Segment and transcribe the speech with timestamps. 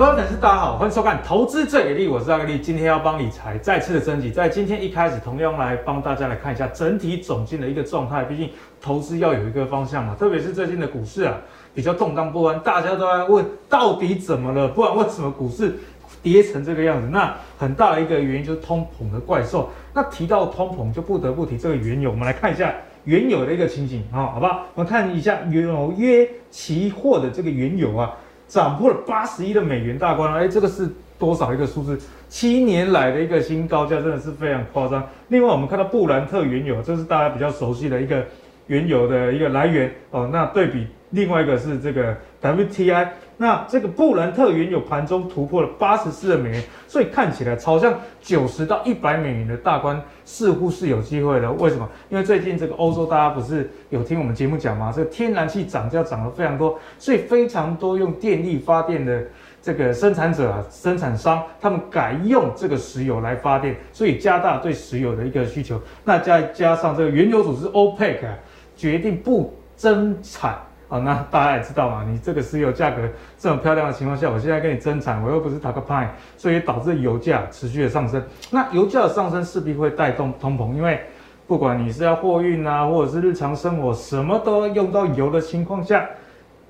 [0.00, 2.58] 各位粉丝，大家好，欢迎收看《投资最给力》，我是阿格力。
[2.58, 8.24] 今天要帮理财再次的升级，在今天一开始，同样来帮大家来看一下整体总经的一个状态。
[8.24, 8.48] 毕竟
[8.80, 11.36] 投资要有一个方向嘛，特别是最近的股市啊，
[11.74, 14.68] 比较动荡不安，大家都在问到底怎么了？
[14.68, 15.78] 不然为什么股市
[16.22, 17.06] 跌成这个样子？
[17.12, 19.68] 那很大的一个原因就是通膨的怪兽。
[19.92, 22.10] 那提到通膨，就不得不提这个原油。
[22.10, 24.62] 我们来看一下原油的一个情景啊，好吧？
[24.72, 28.16] 我们看一下纽约期货的这个原油啊。
[28.50, 30.88] 涨破了八十一的美元大关了，哎，这个是
[31.20, 31.96] 多少一个数字？
[32.28, 35.08] 七年来的一个新高价，真的是非常夸张。
[35.28, 38.26] 另外，我们看到布兰特原油，这是大家比较熟悉的一个
[38.66, 40.28] 原油的一个来源哦。
[40.32, 40.86] 那对比。
[41.10, 43.08] 另外一个是这个 WTI，
[43.42, 51.50] 那这个布兰特原油盘中突破了八十四美元，所以看起来朝向九十到一百美元的大关似乎是有机会的。
[51.52, 51.88] 为什么？
[52.10, 54.92] 因为最近这个欧洲大家不是有听我们节目讲吗？
[54.94, 59.24] 这个天然气涨价涨了非常多，所以非常多用电力发电的
[59.62, 65.80] 这个生产者啊、生产商，他们改用这个石油来发电，所以加大对石油的一个需求。
[66.04, 68.34] 那再加上这个原油组织 OPEC 啊，
[68.76, 70.58] 决定不增产。
[70.90, 73.00] 好，那大家也知道嘛，你这个石油价格
[73.38, 78.20] 这么漂亮的情况下，我现在跟你增产，我又不是塔克派，所以导致油价持续的上升。
[78.50, 81.00] 那油价的上升势必会带动通膨，因为
[81.46, 86.04] 不管你是要货运啊，或者是日常生活，什么都要用到油的情况下，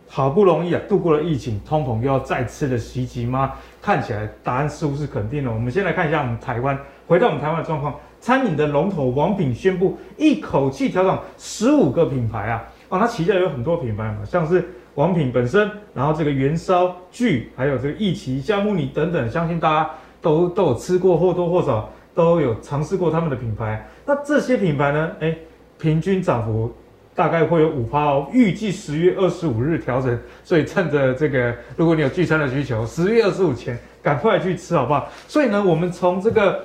[0.06, 3.52] 好不容易啊度过了疫情，通膨又要再次的袭击吗？
[3.80, 5.50] 看起来答案似乎是肯定的。
[5.50, 12.62] 我们先来看一下我们台湾，回到我们台湾的状况，餐饮的龙头王品宣布一口气调整十五个品牌啊。
[12.90, 23.88] 哦，它旗下有很多品牌嘛，像是王品本身，然后这个元烧聚，还有这个义奇、夏慕尼等等，相信大家都都有吃过，或多或少都有尝试过他们的品牌。
[24.04, 25.38] 那这些品牌呢，诶，
[25.78, 26.74] 平均涨幅
[27.14, 35.08] 大概会有五趴哦，预计十月二十五日调整，所以趁着这个，如果你有聚餐的需求，十月二十五前赶快去吃，好不好？
[35.28, 36.64] 所以呢，我们从这个。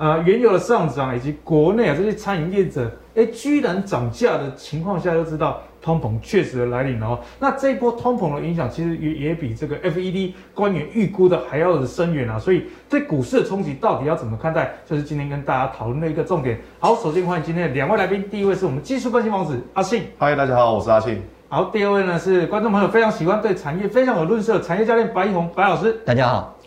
[0.00, 7.18] 呃，原油的上涨以及国内啊这些餐饮业者，哎，居然涨价的情况下，就知道通膨确实的来临了哦。
[7.40, 12.38] 那这一波通膨的影响，其实也也比这个 FED 官员预估的还要的深远啊。
[12.38, 16.60] 所以对股市的冲击到底要怎么看待，就是今天跟大家讨论的一个重点。
[16.78, 21.20] 好，首先欢迎今天的两位来宾，第一位是我们技术分析王子阿信，嗨，大家好，我是阿信。
[21.48, 26.57] 好，第二位呢是观众朋友非常喜欢对产业非常有论述的产业教练白一红白老师，大家好。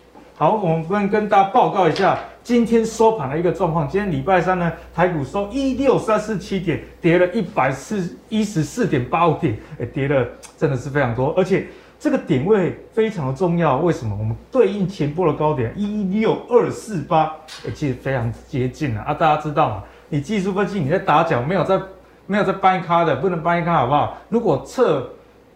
[0.42, 3.88] 好，我们跟大家报告一下今天收盘的一个状况。
[3.88, 11.68] 今天礼拜三呢，台股收一六三四七点，跌了一百四一十四点八五点，哎，跌了真的是非常多，而且
[12.00, 13.78] 这个点位非常的重要。
[13.78, 14.18] 为什么？
[14.20, 17.36] 我们对应前波的高点一六二四八，
[17.68, 19.14] 哎，其实非常接近了啊。
[19.14, 19.84] 大家知道嘛？
[20.10, 21.80] 你技术分析你在打脚，没有在
[22.26, 24.18] 没有在掰咖的，不能掰咖，好不好？
[24.28, 25.08] 如果测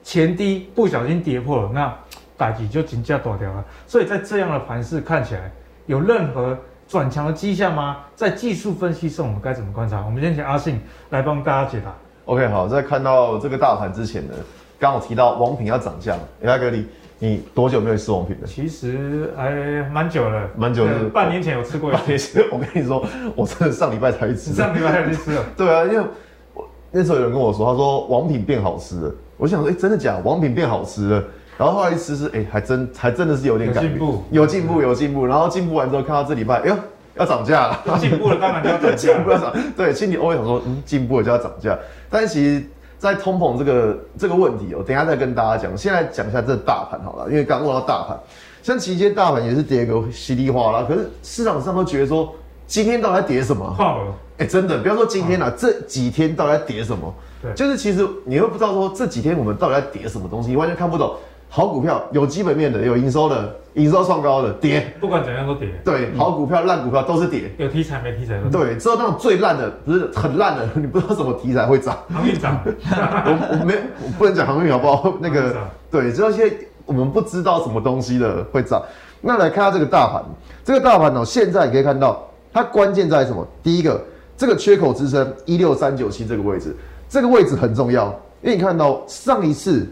[0.04, 1.92] 前低不小心跌破了，那。
[2.38, 5.52] 打击就金价大条了，所以在这样的盘势看起来
[5.86, 6.58] 有任何
[6.88, 7.98] 转强的迹象吗？
[8.16, 10.04] 在技术分析上，我们该怎么观察？
[10.06, 10.80] 我们先请阿信
[11.10, 11.94] 来帮大家解答。
[12.26, 14.34] OK，好，在看到这个大盘之前呢，
[14.80, 16.86] 刚好提到王品要涨价，哎，阿哥你
[17.20, 18.48] 你多久没有吃王品了？
[18.48, 19.52] 其实还
[19.90, 22.00] 蛮久了，蛮久了，半年前有吃过一次。
[22.00, 24.54] 半年前，我跟你说，我真的上礼拜才去吃。
[24.54, 25.44] 上礼拜才去吃了？
[25.56, 26.06] 对啊，因为
[26.54, 29.12] 我那时候有人跟我说，他说王品变好吃了。
[29.38, 30.22] 我想说，哎，真的假的？
[30.24, 31.24] 王品变好吃了？
[31.58, 35.26] 然后后来一吃吃，哎，还真还真的是有点进步，有进步，有进步。
[35.26, 36.76] 然后进步完之后，看到这礼拜，哎呦，
[37.16, 37.98] 要涨价了。
[37.98, 38.96] 进步了，当然就要涨价。
[38.96, 41.78] 进步要涨，对，心里偶尔想说，嗯，进步了就要涨价。
[42.10, 42.64] 但是其实，
[42.98, 45.78] 在通膨这个这个问题哦，等一下再跟大家讲。
[45.78, 48.20] 现在讲一下这大盘好了，因为刚问到大盘，
[48.62, 52.34] 像期间大盘也是跌个稀里哗啦，可是市场上都觉得说，
[52.68, 54.14] 今天到底在跌什么？
[54.38, 57.14] 哎，真的，不要说今天了，这几天到底在跌什么？
[57.42, 61.16] 对，就是其实你会不知道说这几天我们到底在跌什么东西，你完全看不懂。
[61.56, 65.70] 好股票有基本面的，有营收的，营收创高的跌，不管怎样都跌。
[65.86, 67.50] 对，好股票、烂股票都是跌。
[67.58, 68.38] 有题材没题材。
[68.52, 71.98] 对，只有那种最烂的，不是很烂的， 你不知道什么题材会涨。
[72.14, 73.74] 航运涨， 我我没
[74.04, 75.14] 我不能讲航运好不好？
[75.24, 75.56] 那个
[75.90, 76.54] 对，只有一些
[76.86, 78.84] 我们不知道什么东西的会涨。
[79.22, 80.22] 那来看下这个大盘，
[80.62, 83.48] 这个大盘呢，现在你可以看到它关键在什么？
[83.64, 84.04] 第一个，
[84.36, 86.76] 这个缺口支撑一六三九七这个位置，
[87.08, 88.08] 这个位置很重要，
[88.42, 89.90] 因为你看到上一次。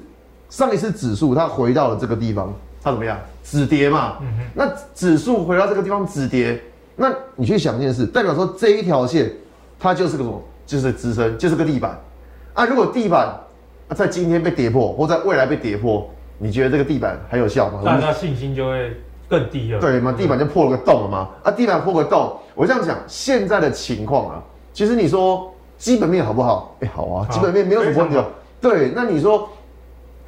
[0.54, 3.18] 上一次指数它回到了这个地方，它怎么样？
[3.44, 4.18] 止跌嘛。
[4.22, 6.62] 嗯、那指数回到这个地方止跌，
[6.96, 9.34] 那你去想一件事，代表说这一条线
[9.80, 10.40] 它就是个什么？
[10.64, 12.00] 就是支撑，就是个地板。
[12.54, 13.36] 啊，如果地板
[13.96, 16.08] 在今天被跌破，或在未来被跌破，
[16.38, 17.82] 你觉得这个地板还有效吗？
[17.84, 18.96] 大家信心就会
[19.28, 19.80] 更低了。
[19.80, 20.12] 对嘛？
[20.12, 21.30] 地板就破了个洞了嘛。
[21.42, 26.76] 啊，地板破个洞，我这样讲，现在的情况啊，其实你说基本面好不好？
[26.82, 28.24] 哎、欸，好啊，好基本面没有什么问题。
[28.62, 29.50] 对，那你说。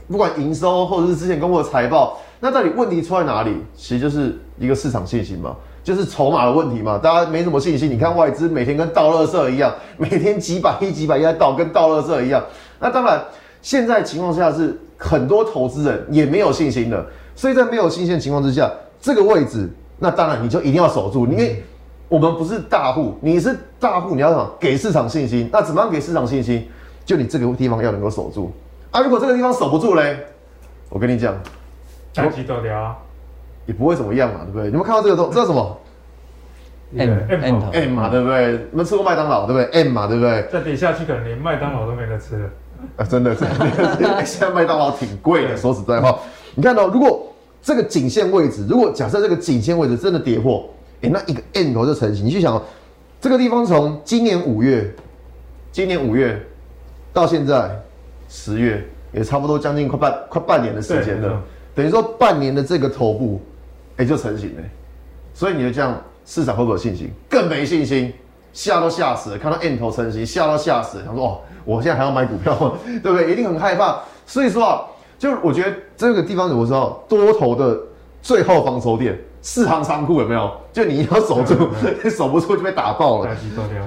[0.07, 3.57] 不管营收或者是之前公布的财报，那那到底问题出在哪里？
[3.75, 6.95] 其实就是一个市场信心嘛，就是筹码的问题嘛。
[6.95, 12.43] 大家没什么信心，你看外资每天跟倒垃圾一样， 每天几百亿、几百亿在倒，跟倒垃圾一样。
[12.79, 13.19] 那当然，
[13.63, 17.03] 现在情况下是很多投资人也没有信心的，
[17.35, 18.71] 所以在没有信心的情况之下，
[19.01, 19.67] 这个位置，
[19.97, 21.63] 那当然你就一定要守住，因为
[22.07, 26.67] 我们不是大户，你是大户，你要想给市场信心，那怎么样给市场信心？
[27.03, 28.51] 就你这个地方要能够守住
[28.95, 29.01] 啊！
[29.01, 30.17] 如果这个地方守不住嘞，
[30.87, 31.35] 我跟你讲。
[32.13, 32.95] 长期都聊，
[33.65, 34.69] 也不会怎么样嘛，对不对？
[34.69, 35.77] 你们看到这个都知道什么
[36.95, 38.53] ？M M M 嘛，对不对？
[38.71, 40.47] 你们吃过麦当劳，对不对？M 嘛，对不对？
[40.49, 42.49] 再跌下去，可能连麦当劳都没得吃了。
[42.95, 45.57] 啊，真的，真的， 现在麦当劳挺贵的。
[45.57, 46.17] 说实在话，
[46.55, 47.27] 你看到、喔、如果
[47.61, 50.69] 这个颈线位置，如果假设这个颈线位置真的跌破，
[51.01, 52.25] 哎、欸，那一个 M 头就成型。
[52.25, 52.63] 你去想、喔，
[53.19, 54.89] 这个地方从今年五月，
[55.73, 56.41] 今年五月
[57.11, 57.77] 到现在
[58.35, 61.41] 十月，也差不多将近快半快半年的时间了。
[61.73, 63.41] 等于说半年的这个头部，
[63.95, 64.63] 哎、欸，就成型了，
[65.33, 67.09] 所以你就这样，市场会不会有信心？
[67.29, 68.13] 更没信心，
[68.51, 69.37] 吓都吓死了。
[69.37, 71.05] 看到 N 头成型，吓都吓死了。
[71.05, 72.73] 想说：“哦，我现在还要买股票吗？
[73.01, 73.31] 对不对？
[73.31, 74.81] 一定很害怕。”所以说啊，
[75.17, 77.03] 就我觉得这个地方怎么说？
[77.07, 77.79] 多头的
[78.21, 80.51] 最后防守点，四行仓库有没有？
[80.73, 81.69] 就你要守住，
[82.03, 83.29] 你 守不住就被打爆了。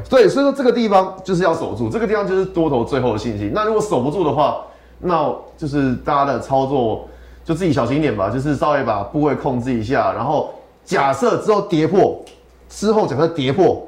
[0.08, 3.50] 对，所以说这个地方就是要守住，这个地方就是多头最后的信心。
[3.52, 4.58] 那如果守不住的话，
[5.00, 7.08] 那就是大家的操作。
[7.44, 10.52] 就自己小心一点吧，就是稍微把部位控制一下，然后
[10.84, 12.22] 假设之后跌破，
[12.68, 13.82] 之后假设跌破，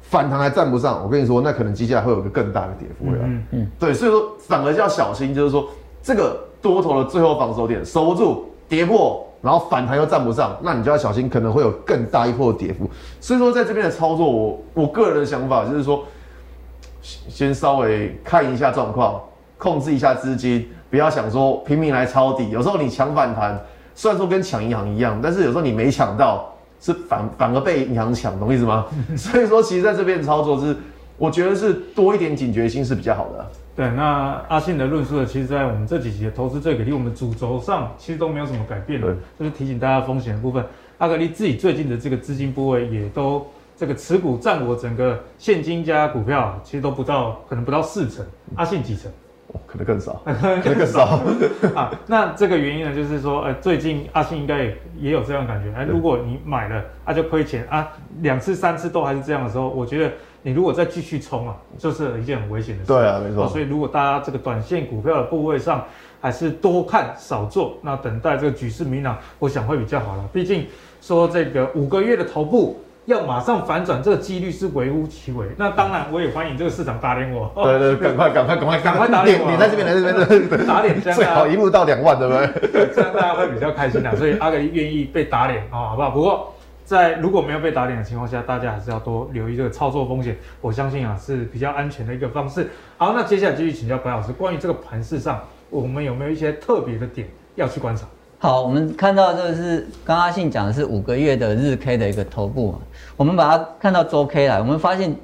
[0.00, 3.18] 反弹还站不上，我跟你说，那可能接下来会有一个更大的跌幅了。
[3.24, 5.66] 嗯嗯，对，所以说反而要小心，就是说
[6.04, 12.88] 这个多头的最后防守点守不住，跌破，然后反弹又站不上，那你就要小心，可能会有更大一波的跌幅。
[13.20, 16.02] 所以说在这边的操作，我我个人的想法就是说，
[17.02, 19.20] 先稍微看一下状况，
[19.58, 20.66] 控制一下资金。
[20.88, 23.60] 不要想说拼命来抄底，有时候你抢反弹，
[23.94, 28.86] 虽然说跟抢银行一样，但是有时候你没抢到，是反反而被银行抢，懂意思吗？
[29.16, 30.76] 所以说，其实在这边操作是，
[31.18, 33.46] 我觉得是多一点警觉心是比较好的。
[33.76, 40.64] 对，那阿信的论述呢，其实，在我们这几集的投资最给力，我们主轴上其实都没有什么改变的，就是提醒大家风险的部分。
[40.98, 43.44] 阿格力自己最近的这个资金部位也都
[43.76, 48.24] 这个持股占我整个现金加股票，其实都不到，可能不到四成。
[48.54, 49.10] 阿信几成？
[49.66, 50.32] 可能更少，可
[50.70, 51.20] 能更少
[51.74, 51.92] 啊。
[52.06, 55.72] 那这个原因呢，就是说，呃，最近阿信应该也也有这样的感觉。
[55.76, 57.88] 哎，如果你买了，啊就亏钱啊，
[58.20, 60.12] 两次三次都还是这样的时候，我觉得
[60.42, 62.88] 你如果再继续冲啊，就是一件很危险的事。
[62.88, 63.48] 对啊，没错。
[63.48, 65.84] 所以如果大家这个短线股票的部位上，
[66.20, 70.24] 还是多看少做，那等待这个局势明朗，我想会比较好了。
[70.32, 70.66] 毕竟
[71.00, 72.80] 说这个五个月的头部。
[73.06, 75.46] 要马上反转，这个几率是微乎其微。
[75.58, 77.50] 那当然，我也欢迎这个市场打脸我。
[77.62, 79.50] 对对，赶快赶快赶快赶快打脸我！
[79.50, 80.00] 你在这边来这
[80.40, 82.70] 边打脸，最好一路到两万，对不对？
[82.70, 84.16] 对，这样 大家会比较开心的。
[84.16, 86.10] 所以阿格力愿意被打脸啊，好不好？
[86.10, 86.54] 不过
[86.84, 90.36] 在如果没有被打脸的情况下，大家还是要多留意这个操作风险。
[90.62, 92.70] 我相信啊，是比较安全的一个方式。
[92.96, 98.06] 好，那接下来继续请教白老师，关于这个盘势上，我们有没有一些特别的点要去观察？
[98.44, 102.78] 好，我们看到这个是刚刚阿信讲的是五个月的日 K 的一个头部嘛，
[103.16, 105.16] 我们把它看到周 K 来，我们发现，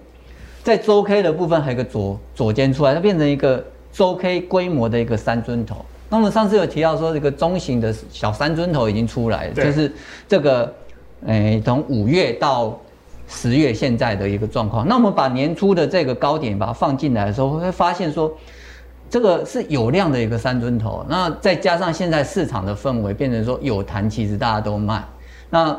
[0.64, 5.84] 在周 K 的部分还有一个左左肩出来，它变成一个周 K 规模的一个三尊头。
[6.08, 9.92] 那我们上次有提到说，这个中型的小三尊头已经出来了，就是
[10.26, 10.74] 这个，
[11.26, 12.74] 诶，从五月到
[13.28, 14.88] 十月现在的一个状况。
[14.88, 18.34] 那我们把年初的这个高点把它放进来的时候，会发现说。
[19.10, 25.04] 这个是有量的一个三尊头，那再加上现在市场的氛围变成说有弹，其实大家都卖，
[25.50, 25.76] 那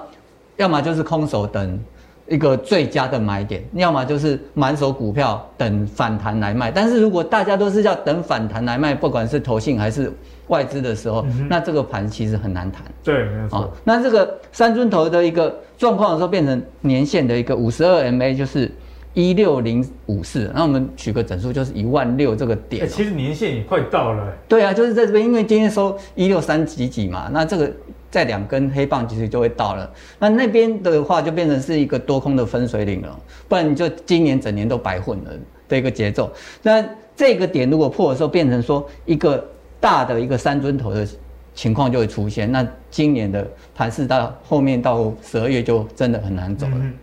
[0.57, 1.79] 要么就是空手等
[2.27, 6.69] 一个最佳的买点，要么就是满手股票等反弹来卖。
[6.69, 10.11] 但是如果大家都是要等反弹来卖，不管是投信还是
[10.47, 12.83] 外资的时候，嗯、那这个盘其实很难谈。
[13.01, 13.71] 对，没错。
[13.85, 18.69] 那这个三尊头的一个状况的时候，变成年线的一个五十二 MA 就是。
[19.13, 22.87] 一六零五四，那我们取个整数就是一万六这个点，喔。
[22.87, 24.33] 其实年限也快到了。
[24.47, 27.69] 对啊，就是在这边，因为今天收一六三几几嘛，那这个
[28.09, 29.91] 在两根黑棒其实就会到了。
[30.17, 35.31] 那那边的话就变成是一个多空的分水岭了，不然你就今年整年都白混了
[35.67, 36.31] 的一个节奏。
[36.61, 36.83] 那
[37.15, 39.45] 这个点如果破的时候，变成说一个
[39.81, 41.05] 大的一个三尊头的
[41.53, 46.75] 情况就会出现，那今年的盘势到后面到十二月就真的很难走了。
[46.75, 46.93] 嗯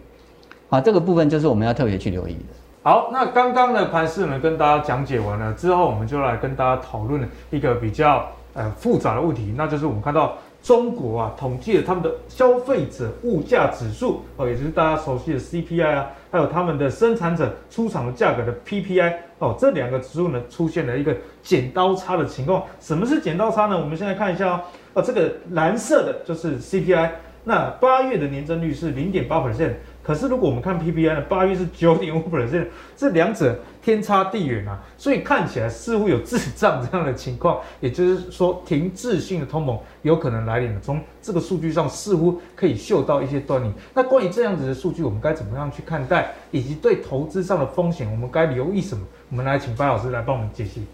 [0.71, 2.41] 好，这个部分就是我们要特别去留意的。
[2.83, 22.63] 好，那刚刚的盘势呢，跟大家讲解完了之后，我们就来跟大家讨论一个比较呃复杂的问题，那就是我们看到中国啊统计了他们的消费者物价指数哦，也就是大家熟悉的 CPI 啊，还有他们的生产者出厂的价格的 PPI 哦，这两个指数呢出现了一个剪刀差的情况。
[22.79, 23.79] 什么是剪刀差呢？
[23.79, 24.61] 我们先来看一下哦。
[24.93, 27.11] 哦，这个蓝色的就是 CPI，
[27.45, 29.73] 那八月的年增率是零点八 percent。
[30.09, 40.81] 可是，如果我们看 PPI 呢，八月是九点五 percent，这两者天差地远啊，所以看起来似乎有滞胀这样的情况，也就是说停滞性的通膨有可能来临了。
[40.83, 43.71] 从这个数据上似乎可以嗅到一些端倪。
[43.93, 49.05] 那关于这样子的数据，我们该怎么样去看待，以及对投资上的风险，我们该留意什么？
[49.29, 50.87] 我们来请白老师来帮我们解析。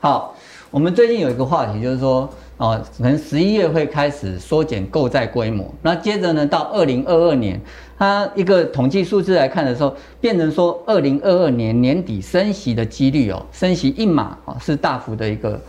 [0.00, 0.34] 好，
[0.70, 2.26] 我们最近有一个话题，就是说。
[2.58, 7.60] 哦，可能十一月会开始缩减购债规模，那接着呢，到二零二二年，
[7.98, 15.60] 它一个统计数字来看的时候，变成说二零二二年年底升息的几率哦，升息一码哦，是大幅的一个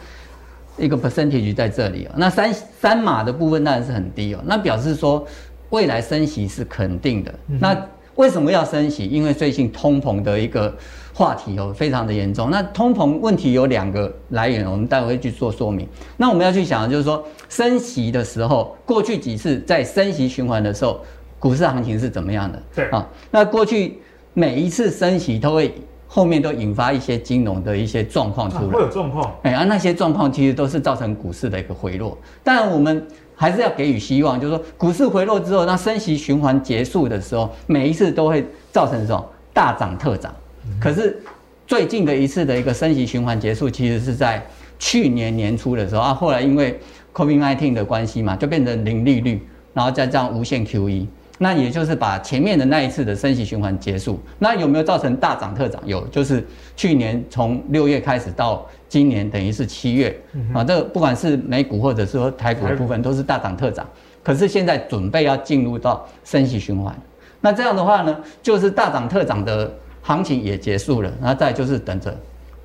[0.77, 5.25] 一个 percentage 在这里哦，那三三码的部分当然是很低哦，那表示说
[5.69, 7.33] 未来升息是肯定的。
[7.47, 9.05] 嗯、那为什么要升息？
[9.05, 10.73] 因为最近通膨的一个。
[11.13, 12.51] 话题哦，非常的严重。
[12.51, 15.87] 那通膨问题有两个来源，我们待会会去做说明。
[16.15, 21.03] 那我们要去想的就是说，升息的时候，过去几次在升息循环的时候，
[21.39, 22.63] 股市行情是怎么样的？
[22.75, 23.99] 对啊，那过去
[24.33, 25.73] 每一次升息都会
[26.07, 29.35] 后面都引发一些金融的一些状况出来，会有状况。
[29.43, 32.17] 哎，啊，那些状况其实都是造成股市的一个回落。
[32.43, 40.33] 当然，我们还是要给予希望，就是说股市回落之后，那升息循环结束的时候，每一次都会造成这种大涨特涨。
[40.79, 41.21] 可是
[41.65, 44.43] 最近的一次的一个升息循环结束，其实是在
[44.79, 46.13] 去年年初的时候啊。
[46.13, 46.79] 后来因为
[47.13, 51.05] COVID-19 的关系嘛，就变成零利率，然后再这样无限 QE，
[51.37, 54.19] 那也就是把前面的那一次的升息循环结束。
[54.39, 55.81] 那有没有造成大涨特涨？
[55.85, 60.19] 有，就是去年从六月开始到今年，等于是七月
[60.53, 60.63] 啊。
[60.63, 63.87] 这个不管是美股或者是说台股的部分，都是大涨特涨。
[64.23, 66.95] 可是现在准备要进入到升息循环，
[67.41, 69.71] 那这样的话呢，就是大涨特涨的。
[70.03, 72.17] 行情也结束了，然后再就是等着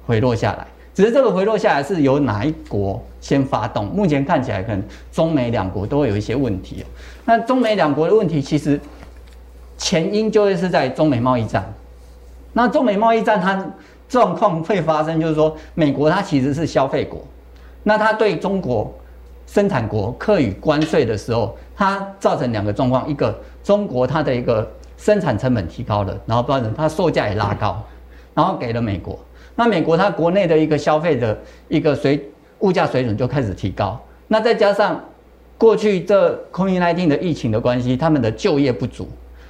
[0.07, 0.65] 回落下来。
[0.95, 3.87] 只是这个回落下来是由哪一国先发动？
[3.87, 6.85] 目前看起来可能中美两国都会有一些问题。
[7.25, 8.81] 那中美两国的问题其实
[9.79, 11.73] 前因就会是在中美贸易战。
[12.53, 13.65] 那中美贸易战它
[14.09, 17.21] 状况会发生，就是说美国它其实是消费国，
[17.83, 18.93] 那它对中国
[19.47, 24.71] 生产国课予关税的时候，它造成两个状况：一个中国它的一个。
[24.95, 27.83] 生产成本提高了，然后不然它售价也拉高，
[28.35, 29.19] 然后给了美国。
[29.55, 32.29] 那美国它国内的一个消费的一个水
[32.61, 34.01] 物价水准就开始提高。
[34.29, 35.03] 那再加上
[35.59, 39.09] 过去这 COVID-19 的疫情的关系，他们的就业不足。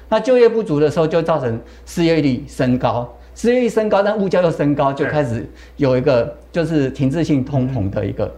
[0.08, 8.30] 那就业不足的时候，就造成失业率升高，失业率升高，但物价又升高，就开始有一个就是停滞性通膨的一个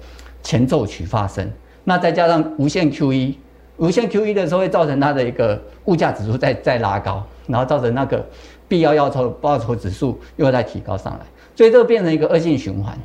[0.43, 1.51] 前奏曲发生。
[1.83, 3.35] 那再加上无限 QE。
[3.77, 8.25] 无限 QE 的时候会造成它的一个物价指数再再拉高，然后造成那个
[8.69, 12.97] 必要要酬报酬指数又再提高上来，所以这个变成一个恶性循环。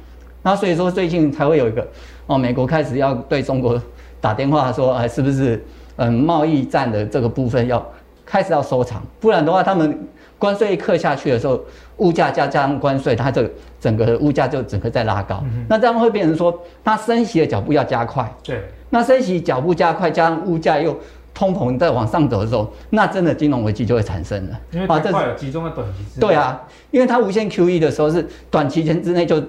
[0.41, 1.85] 那所以说最近才会有一个
[2.25, 3.81] 哦，美国开始要对中国
[4.21, 5.63] 打电话说，哎，是不是
[5.97, 7.85] 嗯贸易战的这个部分要
[8.25, 11.59] 开始要收场，不然的话他们关税一刻下去的时候，
[11.97, 13.51] 物价加加上关税，它这个
[13.81, 15.43] 整个物价就整个在拉高。
[15.43, 18.31] 嗯、那这样会变成说它升息的脚步要加快。
[18.41, 18.63] 对。
[18.91, 20.97] 那升息脚步加快，加上物价又
[21.33, 24.59] 通膨在往上走的时候，那真的金融危机就会产生了。
[24.71, 26.27] 因为太快了，集中在短期之内。
[26.27, 29.41] 对啊，因为它无限 QE 的时候是短期间之内就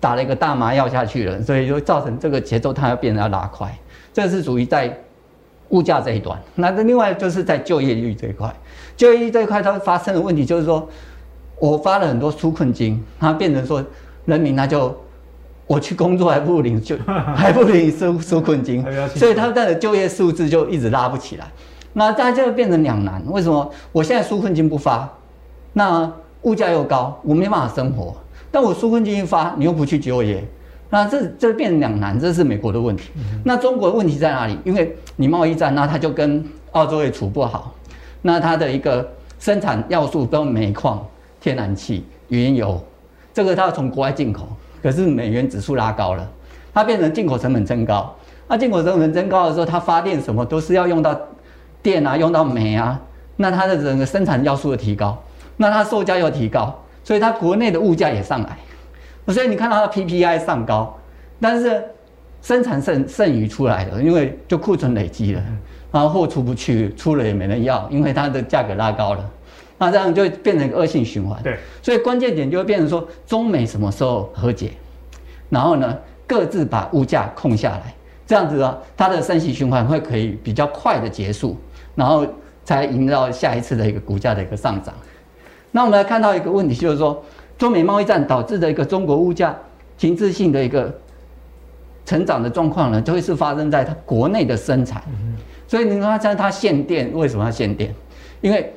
[0.00, 3.72] 打了一个大麻药下去了，所以就造成这个节奏它要变得要拉快。
[4.12, 4.98] 这是属于在
[5.68, 6.38] 物价这一端。
[6.54, 8.54] 那这另外就是在就业率这一块，
[8.96, 10.88] 就业率这一块它发生的问题就是说，
[11.58, 13.84] 我发了很多纾困金，它变成说
[14.24, 14.96] 人民他就。
[15.66, 16.96] 我去工作还不如领就
[17.34, 18.84] 还不如领纾纾困金，
[19.16, 21.46] 所以他的就业数字就一直拉不起来，
[21.94, 23.22] 那大家就会变成两难。
[23.28, 25.10] 为什么我现在纾困金不发，
[25.72, 28.14] 那物价又高，我没办法生活；
[28.50, 30.44] 但我纾困金一发，你又不去就业，
[30.90, 33.10] 那这这变成两难，这是美国的问题。
[33.42, 34.58] 那中国的问题在哪里？
[34.64, 37.74] 因为你贸易战，那他就跟澳洲也处不好，
[38.20, 41.06] 那他的一个生产要素都煤矿、
[41.40, 42.78] 天然气、原油，
[43.32, 44.46] 这个他要从国外进口。
[44.84, 46.30] 可是美元指数拉高了，
[46.74, 48.14] 它变成进口成本增高。
[48.46, 51.18] 那进口成本增高的时候，它发电什么都是要用到
[51.82, 53.00] 电啊，用到煤啊。
[53.36, 55.18] 那它的整个生产要素的提高，
[55.56, 58.58] 那它售价又提高，所以它国内的物价也上来。
[59.32, 60.94] 所以你看到它 PPI 上高，
[61.40, 61.82] 但是
[62.42, 65.42] 生产剩剩余出来了，因为就库存累积了，
[65.90, 69.30] 然后货出不去，出了也没人要，因为它的价格拉高了。
[69.78, 71.42] 那这样就会变成一个恶性循环。
[71.42, 74.70] 对，所以关键点就会变成说，中美什么时候和解，
[75.50, 77.94] 然后呢，各自把物价控下来，
[78.26, 81.56] 这样子呢，它的升息循环会可以比较快的结束，
[81.94, 82.26] 然后
[82.64, 84.94] 才迎到下一次的一个股价的一个上涨。
[85.72, 87.22] 那我们来看到一个问题，就是说，
[87.58, 89.54] 中美贸易战导致的一个中国物价
[89.98, 90.92] 停滞性的一个
[92.06, 95.02] 成长的状况呢，就会是发生在它国内的生产。
[95.66, 97.92] 所以你说它它限电，为什么要限电？
[98.40, 98.72] 因为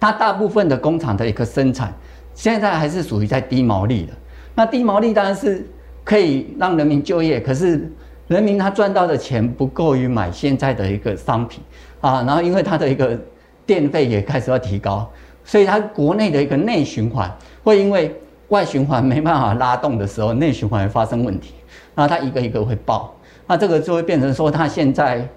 [0.00, 1.94] 它大部分的工厂的一个生产，
[2.34, 4.12] 现在还是属于在低毛利的。
[4.54, 5.64] 那低毛利当然是
[6.02, 7.92] 可以让人民就业，可是
[8.26, 11.62] 人民他赚到的钱不够于买现在的一个商品
[12.00, 12.22] 啊。
[12.26, 13.18] 然后因为它的一个
[13.66, 15.08] 电费也开始要提高，
[15.44, 17.30] 所以它国内的一个内循环
[17.62, 18.14] 会因为
[18.48, 21.54] 外循环没办法拉动的时候，内循环发生问题，
[21.94, 23.14] 然后它一个一个会爆，
[23.46, 25.28] 那这个就会变成说它现在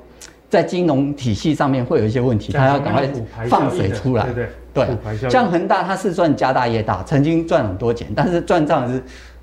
[0.53, 3.09] 在金融体系上面会有一些问题，他要赶快
[3.47, 4.23] 放水出来。
[4.25, 9.01] 对对对，像恒大它是赚家大业大，曾经赚很多钱，但是赚账是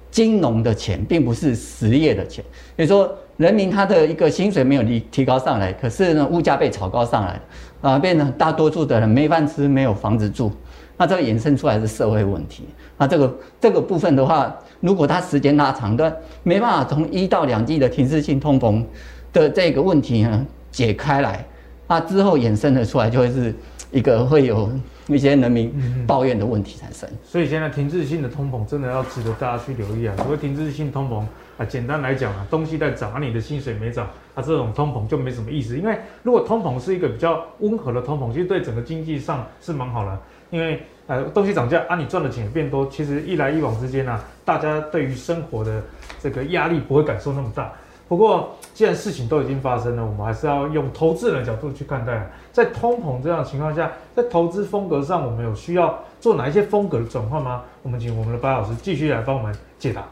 [0.09, 2.45] 金融的钱，并不是实业的钱。
[2.77, 7.41] 所以说人民他的一个薪水没有提提高上来，可是呢物价被炒高上来，
[7.81, 10.53] 啊，变成大多数的人没饭吃，没有房子住。
[10.97, 18.85] 那这个衍生出来是社会问题，那这个这个部分的话，如果它时间拉长的，没办法从一到两季的停滞性通膨
[19.33, 21.45] 的这个问题呢解开来，
[21.87, 23.55] 那之后衍生的出来就会是
[23.91, 24.71] 一个会有
[25.09, 25.73] 一些人民
[26.07, 27.09] 抱怨的问题产生。
[27.25, 30.15] 所以现在停滞性的通膨真的要值得大家去留意啊！
[30.19, 31.25] 所谓停滞性通膨
[31.59, 35.77] 啊，简单来讲啊，东西在涨，而你的薪水没涨，啊，这种通膨就没什么意思。
[35.77, 40.19] 因为如果通膨是一个比较温和的通膨，其实对整个经济上是蛮好的。
[40.51, 45.83] 因为呃东西涨价啊，你赚的钱也变多，其实一来一往之间呢、啊，大家对于生活的
[46.21, 47.73] 这个压力不会感受那么大。
[48.11, 52.29] 不过既然事情都已经发生了，我们还是要用投资人的角度去看待。
[52.53, 57.63] 在通膨这样的情况下，在投资风格上，我们有需要做哪一些风格的转换吗？
[57.85, 60.05] 我们请我们的白老师继续来帮我们解答。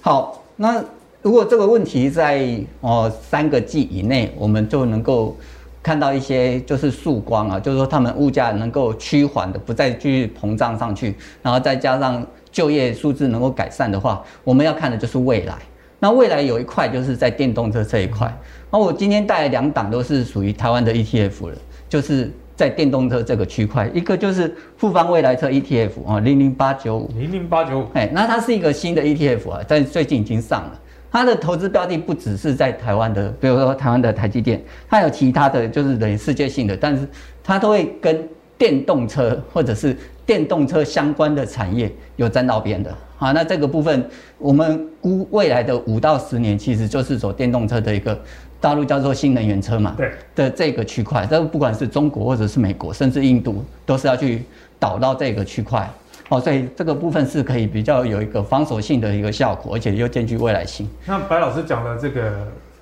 [0.00, 0.80] 好，那
[1.22, 5.36] 如果这个问题在哦三个季以内，我们就能够。
[5.82, 15.54] 看到一些就是曙光啊，就是说他们物价能够趋缓的，不再继续膨胀上去，然后再加上就业数字能够改善的话，我们要看的就是未来。
[16.00, 18.34] 那未来有一块就是在电动车这一块。
[18.72, 21.54] 那我今天带来两档都是属于台湾的 ETF 了，
[21.88, 30.80] 就是在电动车这个区块，一个就是富邦未来车 ETF 啊，零零八九五，零零八九五，哎，那它是一个新的 ETF 啊，但最近已经上了。
[31.12, 37.06] 它的投资标的不只是在台湾的，比如说台湾的台积电，它有其他的就是等于世界性的，但是
[37.42, 42.96] 它都会跟电动车或者是电动车相关的产业有沾到边的。
[43.20, 48.18] 好，那这个部分我们估未来的五到十年，其实就是走电动车的一个
[48.58, 54.42] 大陆叫做新能源车嘛，对的这个区块，这不管是中国或者是美国，甚至印度，都是要去
[54.78, 55.86] 导到这个区块。
[56.30, 60.88] 哦，所以这个部分是可以比较有一个防守性的一个效果，而且又兼具未来性。
[61.04, 62.32] 那白老师讲的这个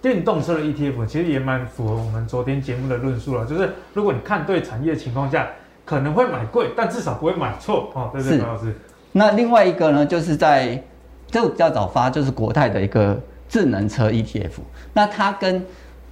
[0.01, 3.44] 电动车的 ETF，其实也蛮符合我们昨天节目的论述了。
[3.44, 5.48] 就是如果你看对产业的情况下，
[5.85, 7.90] 可能会买贵，但至少不会买错。
[7.94, 8.72] 哦，对不对，白老师？
[9.12, 10.83] 那另外一个呢，就是在
[11.31, 13.18] 这个比较早发，就是国泰的一个
[13.49, 14.61] 智能车 ETF。
[14.92, 15.64] 那它跟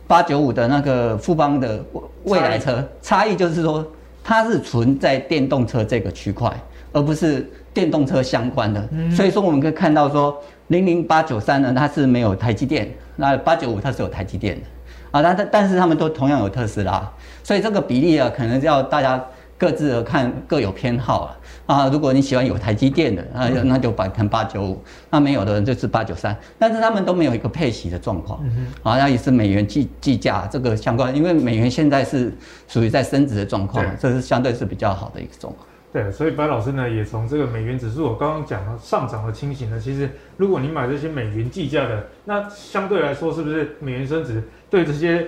[0.06, 1.84] 八九五的那个富邦的
[2.24, 3.86] 未来车差异，就是说
[4.22, 6.52] 它是存在电动车这个区块。
[6.92, 10.34] 而不是电动车相关的，所以说我们可以看到说，
[10.68, 14.62] 零零八九三呢，它是没有台积电，那八九五它是有台积电的，
[15.10, 17.06] 啊，但但但是他们都同样有特斯拉，
[17.42, 19.22] 所以这个比例啊，可能要大家
[19.58, 21.88] 各自看各有偏好了啊。
[21.88, 28.40] 如果你喜欢有台积电的，那那就把看八九五，那没有的人就是八九三，但是他们都没有一个配息的状况，
[28.82, 32.32] 啊，那也是美元计计价这个相关，因为美元现在是
[32.68, 35.66] 属于在升值的状况，这是相对是比较好的一个状况。
[35.92, 45.26] 对，所以白老师呢也从这个美元指数，我刚刚讲了上涨的情形呢，其实如果你买这些美元计价的，那相对来说是不是美元升值对这些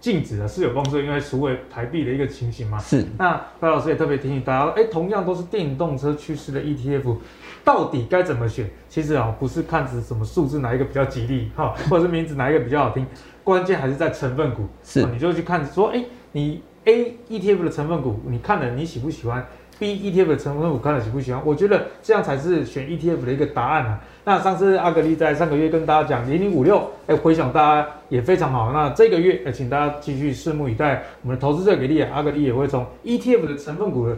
[0.00, 0.98] 净值啊是有帮助？
[0.98, 2.78] 因为赎回台币的一个情形嘛。
[2.78, 3.04] 是。
[3.18, 7.16] 那白老师也特别提醒大家，哎，同样都是电动车趋势的 ETF，
[7.62, 8.68] 到底该怎么选？
[8.88, 13.06] 其实啊，不是看着什么数字哪一个比较吉利哈， 或者是名字哪一个比较好听，
[13.44, 14.66] 关键还是在成分股。
[14.82, 15.04] 是。
[15.06, 19.46] 你就去看说，哎，你 A ETF 的成分股，你看了你喜不喜欢
[19.80, 21.42] ？B ETF 的成分股看了喜不喜欢？
[21.44, 23.98] 我觉得这样才是选 ETF 的一个答案啊。
[24.22, 28.70] 那上次阿格力在上个月跟大家讲零零五六，哎，回想大家也非常好。
[28.72, 31.02] 那这个月，哎，请大家继续拭目以待。
[31.22, 34.16] 我们的投资者给力啊，阿格力也会从 ETF 的成分股的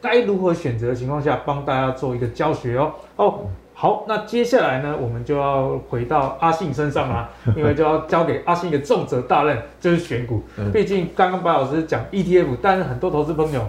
[0.00, 2.92] 该如何选择的情况下，帮大家做一个教学哦。
[3.16, 3.40] 哦，
[3.74, 10.42] 好，那接下来呢，我们就要回到阿信身上啦，因为就要交给阿信一个重责大任，就是选股。
[10.72, 13.62] 毕竟刚刚白老师讲 ETF，但是很多投资朋友。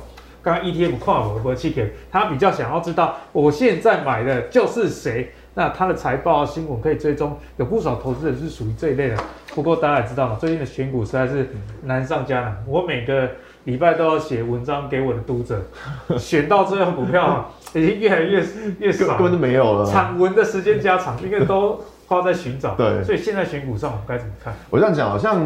[0.44, 9.18] 刚刚 ETF 跨我和期权他比较想要知道我现在买的就是谁，那他的财报新闻可以追踪，有不少投资人是属于这一类的。
[9.56, 11.50] 不过大家也知道嘛，最近的选股实在是
[11.84, 12.64] 难上加难。
[12.68, 13.30] 我每个
[13.64, 15.62] 礼拜都要写文章给我的读者，
[16.20, 18.44] 选到这样股票 已经越来越
[18.80, 19.90] 越少，根本就没有了。
[19.90, 21.80] 产文的时间加长， 因为都。
[22.06, 22.76] 花在寻找。
[22.76, 24.54] 对，所以现在选股上我该怎么看？
[24.70, 25.42] 我这样讲，好像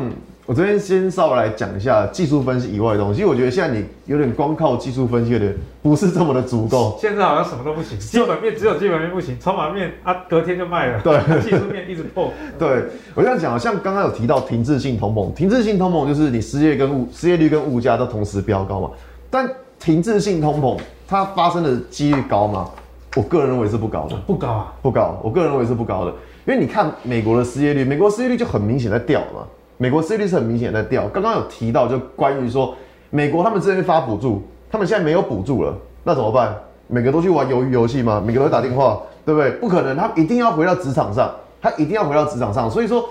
[0.48, 3.26] 我昨天先稍微来讲一下技术分析以外的东西。
[3.26, 6.98] 我觉得现在你有点光靠技术分析有点不是这么的足够。
[7.02, 11.02] 现在好像什么都不行，基本面只有基本面不行，筹码面啊隔天就卖了。
[11.02, 12.32] 对， 技术面一直破。
[12.58, 18.90] 对，我这样讲，像刚刚有提到停滞性通膨，停滞性通膨就是你失业跟物失业率跟物价都同时飙高嘛。
[19.30, 19.46] 但
[19.78, 22.70] 停滞性通膨它发生的几率高吗？
[23.18, 25.20] 我个人认为是不高的，不高啊，不高。
[25.22, 26.12] 我个人认为是不高的，
[26.46, 29.46] 因为你看美国的失业率，美国失业率就很明显在掉嘛。
[29.78, 31.08] 美国失业率是很明显在掉。
[31.10, 32.76] 刚刚有提到，就关于说
[33.10, 36.56] 美国他们之前发补助，他们现在没有补助了，那怎么办？
[36.88, 38.22] 每个都去玩鱿鱼游戏吗？
[38.26, 39.52] 每个都打电话，对不对？
[39.52, 41.30] 不可能，他一定要回到职场上，
[41.62, 42.72] 他一定要回到职场上。
[42.72, 43.08] 所以说，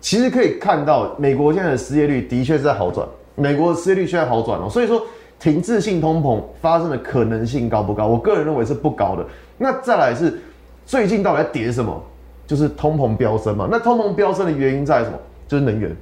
[0.00, 4.68] 其实可以看到，美国现在的失业率的确是在好转，美国的失业率现在好转哦。
[4.68, 5.00] 所以说，
[5.38, 8.06] 停滞性通膨发生的可能性高不高？
[8.06, 9.24] 我个人认为是不高的。
[9.56, 10.40] 那再来是
[10.84, 12.02] 最近到底在跌什么？
[12.46, 13.68] 就是通膨飙升嘛。
[13.70, 15.18] 那通膨飙升的原因在什么？
[15.46, 15.94] 就是能源，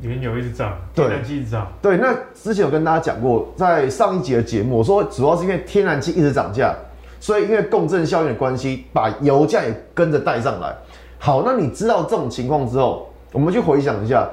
[0.00, 1.66] 原油一直涨，天然气一直涨。
[1.82, 6.74] 对，那之前有跟大家讲过，在上一集的节目，我说主要是因为天然气一直涨价，
[7.20, 10.74] 所以因为共振效应的关系，把油价也跟着带上来。
[11.18, 14.28] 好，那你知道这种情况之后，我们去回想一下，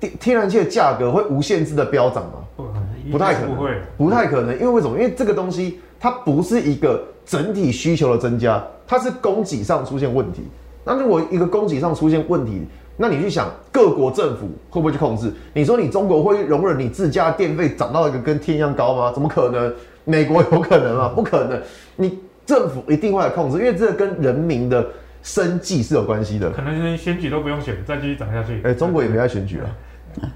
[0.00, 2.32] 天天然气的价格会无限制的飙涨吗？
[2.56, 2.64] 不，
[3.12, 4.54] 不太可能，不会，不太可能。
[4.54, 4.98] 因为为什么？
[4.98, 5.80] 因为这个东西。
[6.00, 10.42] 它不是一个整体需求的增加，它是供给上出现问题。
[10.84, 12.64] 那如果一个供给上出现问题，
[13.00, 15.32] 那你去想各国政府会不会去控制？
[15.54, 19.12] 你说你中国会容忍你自家电费涨到一个跟天一样高吗？
[19.14, 19.72] 怎么可能？
[20.04, 21.12] 美国有可能吗？
[21.14, 21.60] 不可能。
[21.96, 24.84] 你政府一定会来控制，因为这个跟人民的
[25.22, 26.50] 生计是有关系的。
[26.50, 28.54] 可能连选举都不用选，再继续涨下去。
[28.64, 29.68] 哎、欸，中国也没在选举了。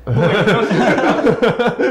[0.04, 0.20] 不会，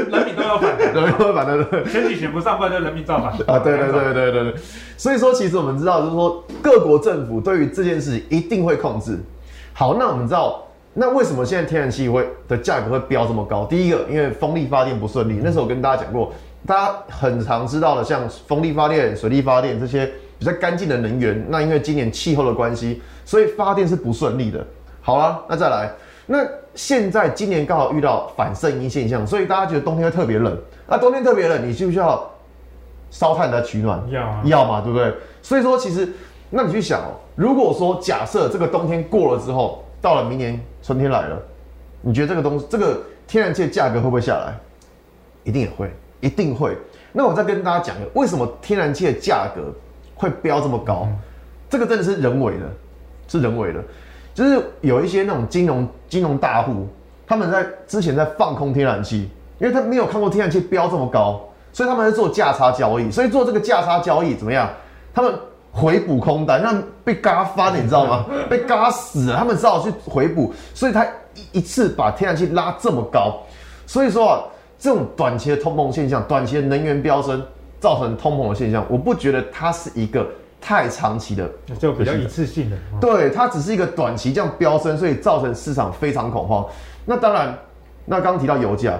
[0.08, 3.58] 人民都要反的，人民都要反的，选 举选不上，不然就人民造反啊！
[3.58, 4.54] 对对对对对对，
[4.96, 9.18] 所以说，其实我们知道，就是说各国政府对于这件事一定会控制。
[9.74, 10.62] 好，那我们知道，
[10.94, 13.64] 那为什么现在天然气会的价格会飙这么高？
[13.64, 15.40] 第一个，因为风力发电不顺利。
[15.42, 16.32] 那时候我跟大家讲过，
[16.66, 24.64] 大家很常知道的，像风力发电、水力发电这些比较干净的能源，那因为今年气候的关系，所以发电是不顺利的。
[25.00, 25.90] 好了，那再来。
[26.26, 26.38] 那
[26.74, 30.56] 现在今年刚好遇到反圣婴现象，所以大家觉得冬天会特别冷。
[30.86, 32.30] 那冬天特别冷，你需不需要
[33.10, 34.00] 烧炭来取暖？
[34.10, 35.12] 要啊，要嘛，对不对？
[35.42, 36.08] 所以说，其实
[36.54, 41.42] 那你去想哦，如果说假设这个冬天过了之后，到了明年春天来了，
[42.02, 44.54] 你觉得这个东西，这个天然气的价格会不会下来？
[45.44, 46.76] 一定也会，一定会。
[47.10, 49.72] 那我再跟大家讲，为什么天然气的价格
[50.14, 51.06] 会飙这么高？
[51.06, 51.18] 嗯、
[51.70, 52.66] 这个真的是人为的，
[53.28, 53.82] 是人为的。
[54.34, 56.86] 就是有一些那种金融金融大户，
[57.26, 63.10] 他们在之前在放空天然气，因为他没有看过天然气飙这么高，所以他们在做价差交易。
[63.10, 64.68] 所以做这个价差交易怎么样？
[65.14, 65.34] 他们
[65.72, 68.26] 回补空单，让被嘎翻了，你知道吗？
[68.48, 71.04] 被嘎死了，他们只好去回补，所以他
[71.34, 73.40] 一一次把天然气拉这么高。
[73.86, 74.42] 所以说啊，
[74.78, 77.44] 这种短期的通膨现象，短期的能源飙升
[77.80, 80.26] 造成通膨的现象，我不觉得它是一个。
[80.64, 86.64] 太长期的，就比较一次性的，对，它只是一个短期这样飙升，所以造成市场非常恐慌。
[87.04, 87.58] 那当然，
[88.04, 88.96] 那刚刚提到油价，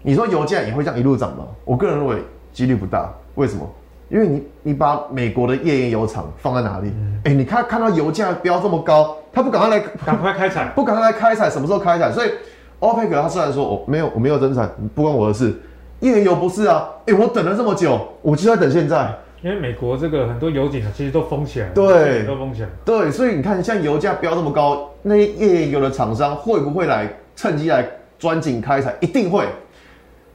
[0.00, 1.44] 你说油价也会这样一路涨吗？
[1.66, 3.12] 我个人认为几率不大。
[3.34, 3.70] 为什么？
[4.08, 6.88] 因为你你把美国的页岩油厂放在哪里？
[6.88, 12.12] 哎、嗯欸，你看看到油价飙这么高，他不赶快来赶快开采，不赶快来开采，什么时候开采？
[12.12, 12.30] 所以
[12.78, 15.54] 欧佩克他虽然说我没有我没有增产，不关我的事。
[16.00, 19.12] 页岩油不是啊，哎、欸，我等了这么久，我就在等现在。
[19.42, 22.72] 因为美国这个很多油井啊，其实都封起来了，对，都封起来了。
[22.84, 27.86] 对，所以你看，像油价飙这么高，那些页岩油的厂商会不会来趁机来
[28.18, 28.94] 钻井开采？
[29.00, 29.46] 一定会。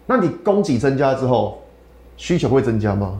[0.05, 1.61] 那你供给增加之后，
[2.15, 3.19] 需求会增加吗？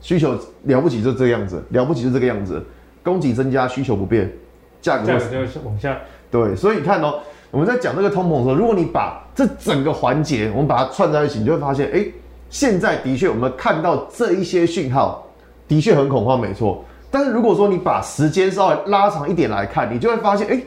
[0.00, 2.64] 需求了不起就这个样子，了不起就这个样子。
[3.02, 4.32] 供给增加，需求不变，
[4.80, 5.98] 价格价格就往下。
[6.30, 7.20] 对，所以你看哦，
[7.50, 12.06] 我们在讲这个通膨的时候，如果你把这整个环节我们把它串在一起，你就会发现，哎。
[12.50, 15.26] 现在的确，我们看到这一些讯号，
[15.66, 16.84] 的确很恐慌，没错。
[17.10, 20.62] 但是如果说你把时间稍微拉长一点来看，你就会发现，哎，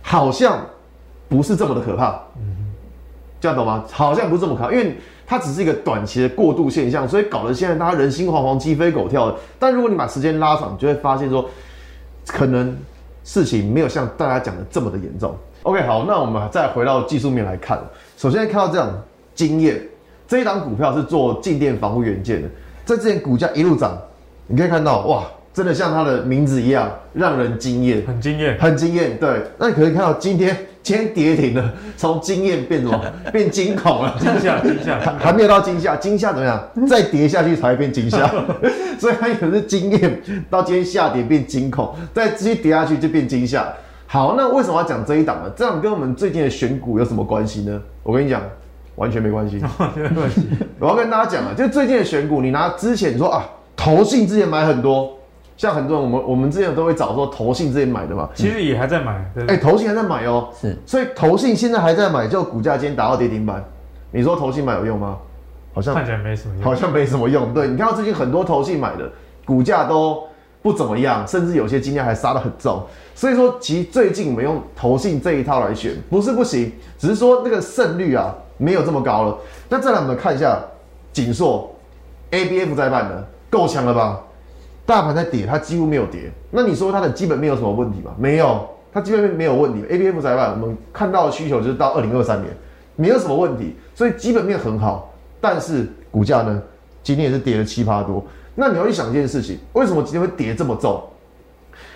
[0.00, 0.64] 好像
[1.28, 2.18] 不是这么的可怕。
[2.36, 2.72] 嗯，
[3.38, 3.84] 这样懂吗？
[3.90, 4.96] 好像不是这么可怕，因为
[5.30, 9.36] 它只是一个短期的过渡现象，所以搞得现在大家人心惶惶、鸡飞狗跳的。
[9.60, 11.48] 但如果你把时间拉长，你就会发现说，
[12.26, 12.76] 可能
[13.22, 15.32] 事情没有像大家讲的这么的严重。
[15.62, 17.80] OK，好，那我们再回到技术面来看，
[18.16, 18.92] 首先看到这样
[19.32, 19.80] 经验。
[20.26, 22.48] 这一档股票是做静电防护元件的，
[22.84, 23.96] 在之前股价一路涨，
[24.48, 29.16] 你可以看到哇，真的像它的名字一样，让人惊艳，很惊艳，很惊艳。
[29.18, 33.00] 对，那你可以看到今天今天跌停了，从惊艳变什么？
[33.32, 36.62] 变惊恐了，惊吓，惊吓，还还没有到惊吓，惊吓怎么样？
[36.88, 38.30] 再跌下去才会变惊吓，
[38.98, 43.72] 所以它可能是惊艳，到今天下跌变惊恐，再继续跌下去就变惊吓。
[44.06, 45.50] 好，那为什么要讲这一档呢？
[45.56, 47.80] 这样跟我们最近的选股有什么关系呢？
[48.04, 48.40] 我跟你讲，
[48.94, 50.46] 完全没关系， 完全没关系。
[50.78, 53.44] 我要跟大家讲啊，就最近的选股，你拿之前你说啊，
[53.76, 55.16] 投信之前买很多。
[55.60, 59.12] 像很多人，我们我们之前都会找说投信之前买的嘛，其实也还在买。
[59.46, 63.62] 哎、欸，投信还在买哦、喔，是，所以投信现在还在买，就股价今天达到跌停板，
[64.10, 65.18] 你说投信买有用吗？
[65.74, 67.52] 好像看起来没什么用，好像没什么用。
[67.52, 69.06] 对，你看到最近很多投信买的
[69.44, 70.22] 股价都
[70.62, 72.82] 不怎么样，甚至有些今天还杀得很重。
[73.14, 79.36] 所以说，其实最近我们用投信这一套来选，不是不行，只是说那个胜率啊没有这么高了。
[79.68, 80.58] 那再来我们看一下
[81.12, 81.70] 景硕
[82.30, 84.20] ，ABF 在办的够强了吧？
[84.90, 86.32] 大盘在跌，它几乎没有跌。
[86.50, 88.10] 那你说它的基本面有什么问题吗？
[88.18, 89.86] 没有，它基本面没有问题。
[89.88, 92.52] ABF 载板，我们看到的需求就是到二零二三年，
[92.96, 95.14] 没有什么问题，所以基本面很好。
[95.40, 96.60] 但是股价呢，
[97.04, 98.24] 今天也是跌了七八多。
[98.56, 101.00] 那你要去想一件事情，为什么今天会跌这么重？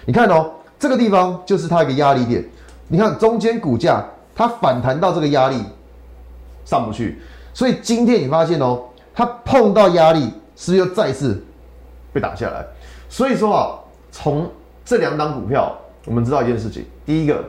[0.06, 2.44] 你看哦，这个地方就是它一个压力点。
[2.86, 4.04] 你看中间股价
[4.36, 5.60] 它反弹到这个压力
[6.64, 7.18] 上不去，
[7.52, 11.44] 所以今天你发现哦，它碰到压力，是不是又再次
[12.12, 12.64] 被打下来？
[13.14, 13.78] 所以说啊，
[14.10, 14.50] 从
[14.84, 15.72] 这两档股票，
[16.04, 17.44] 我们知道一件事情：第一个，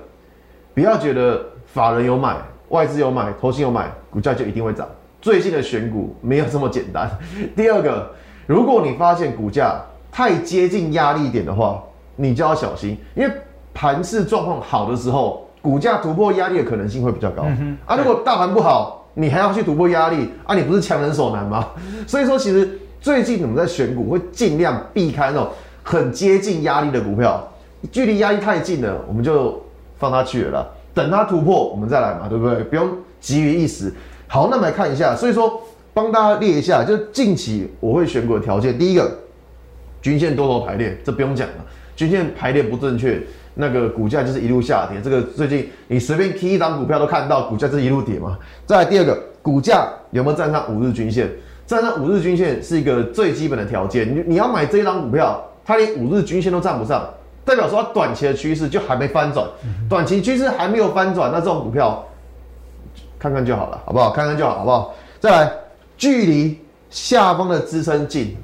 [0.75, 2.37] 不要觉得法人有买、
[2.69, 4.87] 外资有买、投信有买，股价就一定会涨。
[5.19, 7.09] 最近的选股没有这么简单。
[7.55, 8.11] 第二个，
[8.45, 11.81] 如果你发现股价太接近压力点的话，
[12.15, 13.33] 你就要小心，因为
[13.73, 17.41] 盘势状况好的时候，股价突破压力的可能性会比较高。
[17.43, 21.69] 嗯、啊，如果大盘不好，你还要去突破压力，啊，你不是强人所难吗？
[22.05, 22.79] 所以说，其实。
[23.05, 25.47] 最近我们在选股会尽量避开那种
[25.83, 27.47] 很接近压力的股票，
[27.91, 29.63] 距离压力太近了，我们就
[29.99, 30.67] 放它去了啦。
[30.91, 32.63] 等它突破，我们再来嘛，对不对？
[32.63, 32.89] 不用
[33.19, 33.93] 急于一时。
[34.25, 35.61] 好，那么来看一下，所以说
[35.93, 38.75] 帮大家列一下，就近期我会选股的条件。
[38.75, 39.07] 第一个，
[40.01, 41.65] 均线多头排列，这不用讲了，
[41.95, 43.21] 均线排列不正确，
[43.53, 44.99] 那个股价就是一路下跌。
[44.99, 48.35] 这个最近你随便踢一张股票都看到，股价是一路跌嘛。
[48.65, 51.29] 再来第二个，股价有没有站上五日均线？
[51.65, 54.15] 站上五日均线是一个最基本的条件。
[54.15, 57.07] 你你要买这一张股票，它连五日均线都站不上，
[57.43, 59.47] 代表说它短期的趋势就还没翻转，
[59.89, 62.05] 短期趋势还没有翻转，那这种股票
[63.17, 64.11] 看看就好了，好不好？
[64.11, 64.93] 看看就好，好不好？
[65.19, 65.51] 再来，
[65.97, 66.59] 距离
[66.91, 68.37] 下方的支撑近，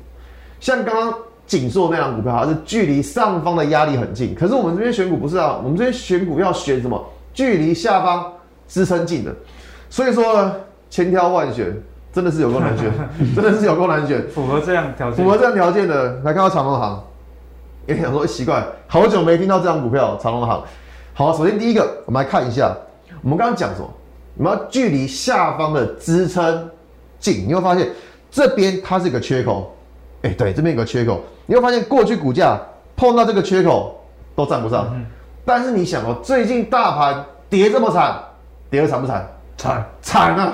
[0.60, 1.13] 像刚刚
[1.45, 4.34] 景硕那张股票，它是距离上方的压力很近。
[4.34, 7.03] 可是我们这边选股不是啊，我们这边选股要选什么？
[7.34, 8.34] 距离下方
[8.67, 9.31] 支撑近的。
[9.89, 10.55] 所以说呢，
[10.89, 11.79] 千挑万选。
[12.13, 12.91] 真的是有够难选，
[13.36, 14.28] 真的是有够难选。
[14.30, 17.04] 符合这样条件，符合这样条件的，来看到长荣航。
[17.88, 20.63] 有点想说奇怪，好久没听到这张股票，长隆行。
[21.13, 22.76] 好，首先第一个，我们来看一下，
[23.21, 23.89] 我们刚刚讲什么？
[24.38, 26.69] 我们要距离下方的支撑
[27.19, 27.89] 近，你会发现
[28.30, 29.76] 这边它是一个缺口。
[30.21, 32.60] 哎、欸，对，这边有个缺口，你会发现过去股价
[32.95, 34.00] 碰到这个缺口
[34.36, 34.88] 都站不上。
[34.93, 35.06] 嗯、
[35.43, 38.19] 但是你想哦，最近大盘跌这么惨，
[38.69, 39.28] 跌得惨不惨？
[39.58, 40.54] 惨惨啊！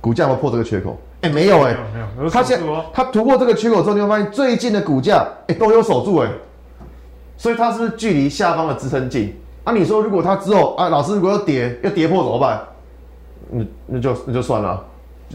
[0.00, 0.98] 股价有没有破这个缺口？
[1.22, 2.58] 哎、欸，没有哎、欸，没有没有，它现
[2.92, 6.30] 它突破这个缺口之后，你会发现最近的股价哎都有守住哎，
[7.36, 9.36] 所以它是不是距离下方的支撑近？
[9.64, 12.60] 啊，你说如果它之后啊，老师如果要跌要跌破怎么办？
[13.50, 14.82] 那那就那就算了，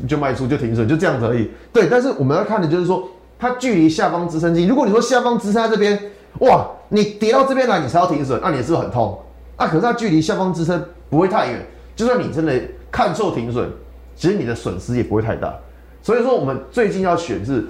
[0.08, 1.51] 就卖出就停损，就这样子而已。
[1.71, 4.67] 对，但是我们要看的就是说它距离下方支撑近。
[4.67, 9.19] 如果你说下方支撑在这边，哇，你跌到这边来你才要停损，那你是不是很痛？
[9.58, 11.63] 啊，可是它距离下方支撑不会太远，
[11.95, 12.54] 就算你真的
[12.91, 13.69] 看错停损。
[14.15, 15.54] 其实你的损失也不会太大，
[16.01, 17.65] 所以说我们最近要选是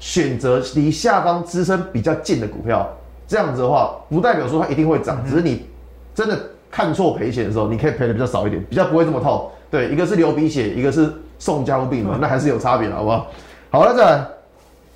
[0.00, 2.88] 选择离下方支撑比较近的股票，
[3.26, 5.66] 这样子的话不代表说它一定会涨，只是你
[6.14, 6.38] 真的
[6.70, 9.50] 看错赔钱的时候，你可以赔的比较少一点，比较不会这么痛。
[9.70, 13.26] 对，一个是流鼻血，一个是送加护病嘛，那还是有差别的，好不好？
[13.70, 14.26] 好了，再来，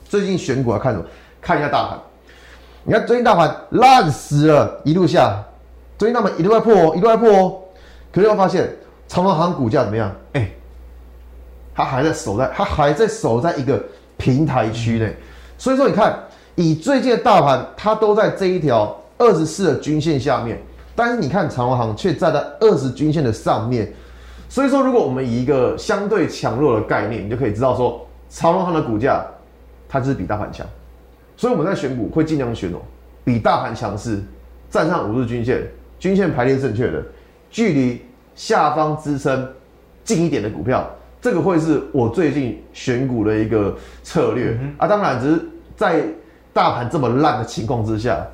[0.04, 1.04] 最近选股要看什么？
[1.40, 1.98] 看一下大盘。
[2.84, 5.42] 你看最近大盘烂死了，一路下，
[5.98, 7.58] 最近大盘一路在破，一路在破哦。
[8.12, 8.70] 可是要发现
[9.08, 10.10] 长隆行股价怎么样？
[10.32, 10.57] 哎、欸。
[11.78, 13.80] 它还在守在，它还在守在一个
[14.16, 15.14] 平台区内，
[15.56, 16.18] 所以说你看，
[16.56, 20.60] 以最近的大盘，它都在这一条二十四的均线下面，
[20.96, 23.92] 但是你看长荣航却站在二十均线的上面，
[24.48, 29.24] 所以说如果我们以一个相对强弱的概念，你就可以知道说，长隆行的股价
[29.88, 30.66] 它就是比大盘强，
[31.36, 32.78] 所以我们在选股会尽量选哦，
[33.22, 34.20] 比大盘强势，
[34.68, 35.62] 站上五日均线，
[36.00, 37.00] 均线排列正确的，
[37.52, 39.48] 距离下方支撑
[40.02, 40.84] 近一点的股票。
[41.20, 45.40] 这个会是我最近选股的一个策略啊，当然只是
[45.76, 46.04] 在
[46.52, 48.24] 大盘这么烂的情况之下，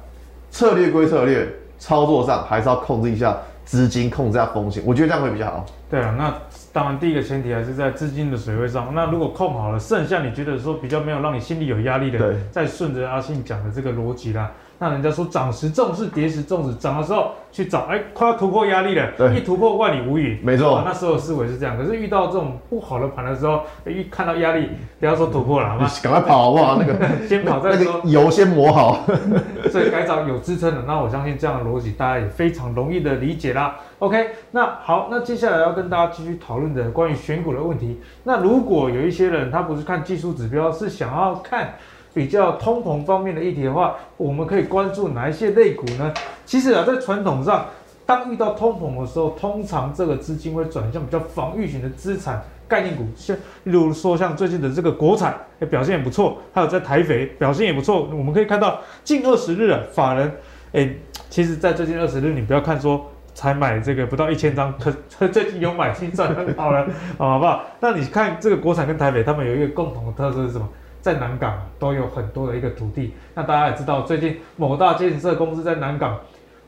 [0.50, 5.66] 策略归策略，操作上还是要控制一下资金，控制一下风险，我觉得这样会比较好。
[5.88, 6.34] 对啊，那
[6.72, 8.92] 当然第一个前提还是在资金的水位上。
[8.94, 14.50] 那如果控好了，剩下你觉得说比较没有让你心里有压力的，对，再顺着阿信讲的这个逻辑啦。
[14.78, 20.82] 那人家说涨时重视，跌时重视，涨的时候去找，哎，快要突破压力了，对，一突破万里无云，没错。
[20.84, 25.88] 那时候思维是这样，可是遇到这种不好的盘的时候，一看到压力，不要说突破了，好吗？
[26.02, 26.76] 赶快跑好不好？
[26.78, 26.94] 那个
[27.28, 29.04] 先跑再说，那个油先磨好。
[29.70, 33.76] 所以改找有支撑的，那我相信这样的逻辑大家也非常容易的理解啦。
[34.00, 38.00] OK，那好，那接下来要跟大家继续讨论的关于选股的问题。
[38.24, 41.74] 那如果有一些人他不是看技术指标，是想要看。
[42.14, 46.14] 比较通膨方面的议题的话，我们可以关注哪一些类股呢？
[46.46, 47.66] 其实啊，在传统上，
[48.06, 58.08] 当遇到通膨的时候，通常这个资金会转向比较防御型的资产概念股，像例如说像最近的这个国产，哎，表现也不错，还有在台肥表现也不错。
[58.12, 60.32] 我们可以看到近二十日啊，法人，
[60.72, 60.88] 哎，
[61.28, 66.86] 其实，在最近二十日，你不要看说才买这个不到一千张，可 可最近有买进赚很好了，
[67.18, 67.64] 好不好？
[67.80, 70.68] 那你看这个国产跟台肥，他们有一个共同的特色是什么？
[71.04, 76.18] 在南港都有很多的一个土地，那大家也知道，最近某大建设公司在南港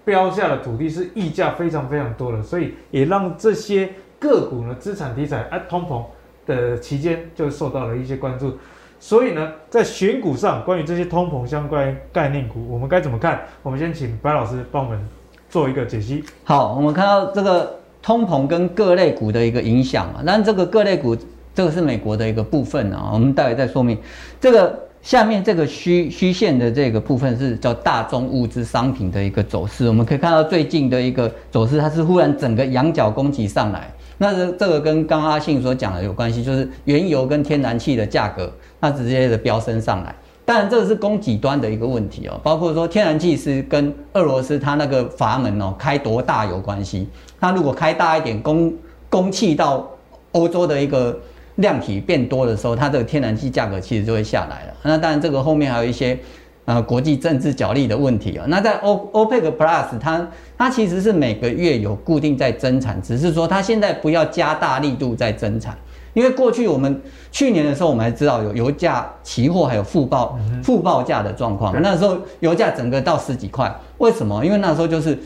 [0.04, 6.04] 标下的土地是溢价非常非常多的，所以也让这些个股呢资产题材啊通膨
[6.44, 8.58] 的期间就受到了一些关注。
[9.00, 13.40] 所以呢，在选股上，关于这些通膨相关概念股，我们该怎么看？
[13.62, 15.02] 我们先请白老师帮我们
[15.48, 16.22] 做一个解析。
[16.44, 21.16] 好，我们看到这个通膨跟各类股的一个影响嘛，那这个各类股。
[21.56, 23.96] 这个是美国的一个部分啊，我们待会再说明。
[24.38, 33.90] 这个下面这个虚虚线的这个部分是叫大宗物资商品的一个走势，我们可以看到最近的一个走势，它是忽然整个羊角攻击上来。
[34.18, 40.14] 那这这个跟刚刚阿信所讲的有关系，就是原油跟天然气的价格，它直接的飙升上来。
[40.44, 47.08] 当然这个是供给端的一个问题哦，包括说天然气是跟俄罗斯它那个阀门哦开多大有关系。
[47.40, 48.74] 它如果开大一点，供
[49.08, 49.88] 供气到
[50.32, 51.18] 欧洲的一个。
[51.56, 54.74] 量体变多的时候，它这个天然气价格其实就会下来了。
[54.82, 56.18] 那当然，这个后面还有一些
[56.66, 58.44] 呃国际政治角力的问题啊。
[58.48, 65.74] 那在 O OPEC Plus，它它其实是每个月有固定在增产，只是说它现在不要加大力度在增产，
[66.12, 67.00] 因为过去我们
[67.32, 71.74] 去年的时候，我们还知道有油价期货还有负报负报价的状况。
[71.80, 74.44] 那时候油价整个到十几块，为什么？
[74.44, 75.18] 因为那时候就是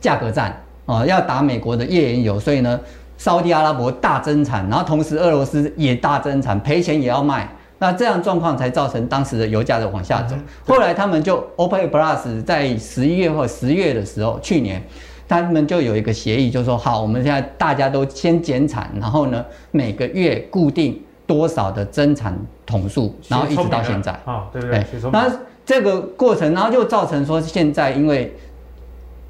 [0.00, 2.80] 价格战啊，要打美国的页岩油，所以呢。
[3.18, 10.36] 沙地阿拉伯大增产，然后同时俄罗斯也大增产，赔钱也要卖，那这样状况才造成当时的油价的往下走。
[10.64, 14.80] 后来他们就 OPEC Plus 在十一月或十月的时候，去年
[15.26, 24.12] 他们就有一个协议，就说好，我们现在大家都先减产，然后呢每个月固定多少的增产桶数，然后一直到现在。
[24.26, 24.86] 啊，对不对？
[25.10, 25.28] 那
[25.66, 28.32] 这个过程，然后就造成说现在因为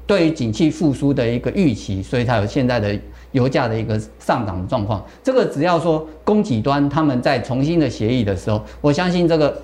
[0.05, 2.95] 对于景气复苏的一个预期，所以才有现在的。
[3.31, 9.55] 油价的一个上涨的状况，这个只要说供给端他们在重新的协议的时候，我相信这个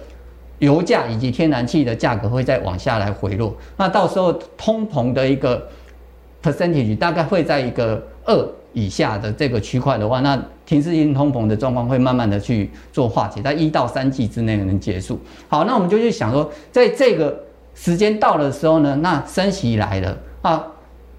[0.59, 3.55] 油价以及天然气的价格会再往下来回落。
[3.77, 5.67] 那到时候通膨的一个
[6.43, 15.19] percentage 大概会在一个二以下的这个区块的话，那停滞性通膨的状况会慢慢的去做化解，在一到三季之内能结束。
[15.47, 17.35] 好，那我们就去想说，在这个
[17.73, 20.63] 时间到的时候呢，那升息来了啊。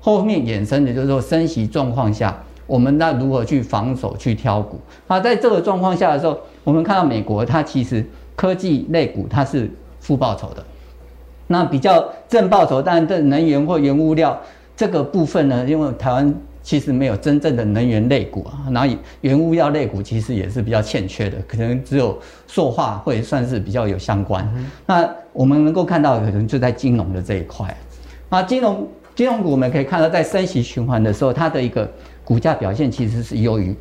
[0.06, 4.78] 后面衍生的就是说，升息状况下，我们那如何去防守、去挑股？
[5.08, 10.64] 那，在这个状况下的时候，我们看到美国它其实科技类股它是负报酬的，
[11.48, 14.40] 那比较正报酬，但是能源或原物料
[14.76, 22.16] 这个部分呢，因为台湾其实没有真正的能源类股啊，然后原物料类股其实也是比较欠缺的，可能只有
[22.46, 24.48] 塑化会算是比较有相关。
[24.86, 27.76] 那我们能够看到，可能就在金融的这一块，
[28.28, 28.86] 啊，金融。
[29.16, 31.90] 金融股我们可以看到，在升息循环的时候，它的一个
[32.22, 33.74] 股价表现其实是优于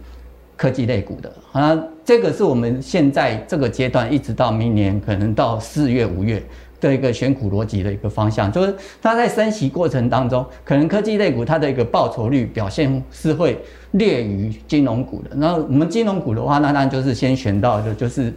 [0.56, 1.30] 科技类股的。
[1.52, 6.42] 啊，这个是我们现在这个阶段一直到明年可能到四月、五月
[6.80, 13.60] 的一个选股逻辑的一个方向，就是它在升息过程当中，可能科技类股它的一个报酬率表现是会
[13.92, 15.32] 劣于金融股的。
[15.36, 18.34] 然后我们金融股的话，那当然就是先选到的就是，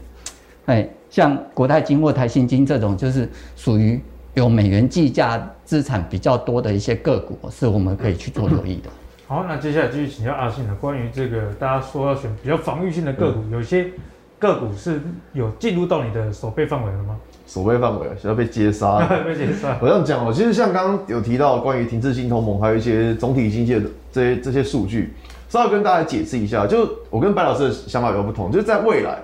[0.67, 4.01] 哎，像国泰金或台新金这种，就是属于。
[4.39, 8.89] 有美元计价资产比较多的一些个股，是我们可以去做留意的。
[9.27, 10.75] 好，那接下来继续请教阿信了。
[10.77, 13.91] 关于这个，大家说要选比较防御性的个股，有些
[14.39, 17.17] 个股是有进入到你的守备范围了吗？
[17.47, 19.77] 守备范围需要被接杀， 被接杀。
[19.83, 23.83] 我这样讲哦，其实像刚刚有提到关于停滞性同盟，还有一些总体经济的
[24.13, 25.13] 这些这些数据，
[25.49, 26.67] 稍微跟大家解释一下。
[26.67, 29.19] 就我跟白老师的想法有不同，就是在未来，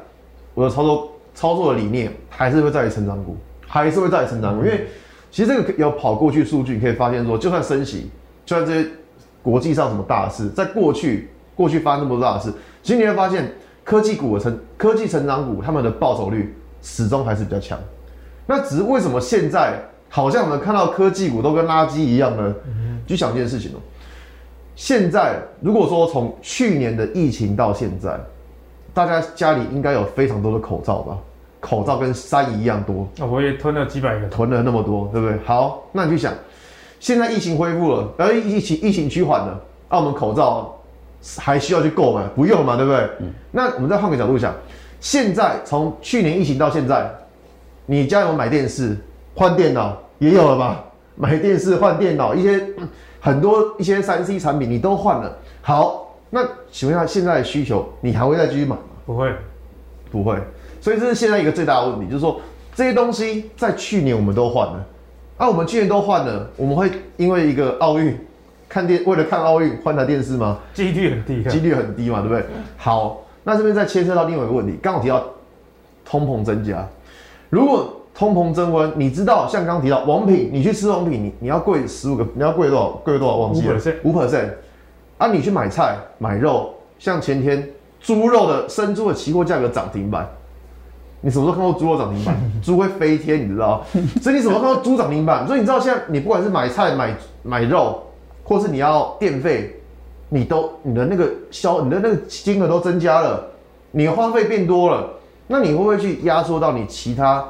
[0.55, 3.37] 我的操作操作的理念还是会在于成长股。
[3.67, 4.63] 还是会在于成长股。
[4.63, 4.87] 因为
[5.35, 8.09] 其实这个有跑过去数据，你可以发现说，就算升息，
[8.47, 8.89] 就算这些
[9.43, 12.53] 国际上什么大事，在过去过去发生那么多大事，
[12.85, 17.77] 其实你会发现科技股的成科技成长股，他们的报酬率始终还是比较强。
[18.47, 19.77] 那只是为什么现在
[20.09, 22.55] 好像我们看到科技股都跟垃圾一样呢？
[23.05, 23.81] 就想一件事情哦，
[24.77, 28.17] 现在如果说从去年的疫情到现在，
[28.95, 31.19] 大家家里应该有非常多的口罩吧？
[31.65, 35.39] 口罩跟山一样多，那我也囤了几百个，囤了那么多，对不对？
[35.47, 36.35] 好，那你去想，
[37.01, 39.59] 现在疫情恢复了，而疫情疫情趋缓了，
[39.89, 40.79] 那我们口罩
[41.39, 42.23] 还需要去购买？
[42.37, 43.09] 不用嘛，对不对？
[43.21, 43.33] 嗯。
[43.51, 44.53] 那我们再换个角度想，
[45.01, 47.11] 现在从去年疫情到现在，
[47.87, 48.95] 你家有买电视、
[49.35, 50.85] 换电脑也有了吧？
[51.17, 52.63] 买电视、换电脑，一些
[53.21, 55.35] 很多一些三 C 产品你都换了。
[55.63, 58.83] 好，那请问一下，现在的需求你还会再继续买吗？
[59.07, 59.33] 不会，
[60.11, 60.37] 不会。
[60.85, 62.39] 所以这是现在一个最大的问题，就是说
[62.75, 64.85] 这些东西在去年我们都换了，
[65.39, 68.15] 啊，我们去年都换了，我们会因为一个奥运
[68.69, 70.59] 看电，为了看奥运换台电视吗？
[70.75, 72.45] 几率很低，几率很低嘛，对不对？
[72.77, 75.25] 好，那这边再牵涉到另外一个问题，刚好提到
[76.05, 76.87] 通膨增加，
[77.49, 82.89] 如果通膨增温，你知道像刚刚提到王品，你去吃王品，你你要贵十五个，你要贵多少？
[83.03, 83.37] 贵多少？
[83.37, 84.51] 忘记了，五 percent，
[85.17, 87.71] 啊，你去买菜买肉，像前天
[88.03, 90.29] 猪肉的生猪的期货价格涨停板。
[91.25, 92.37] 你什么时候看过猪肉涨停板？
[92.63, 93.83] 猪会飞天，你知道？
[94.21, 95.47] 所以你什么时候看到猪涨停板？
[95.47, 98.03] 所以你知道现在你不管是买菜、买买肉，
[98.43, 99.75] 或是你要电费，
[100.29, 103.43] 你都你的那个消你的那个金额都增加了，
[103.91, 105.09] 你的花费变多了，
[105.47, 107.43] 那你会不会去压缩到你其他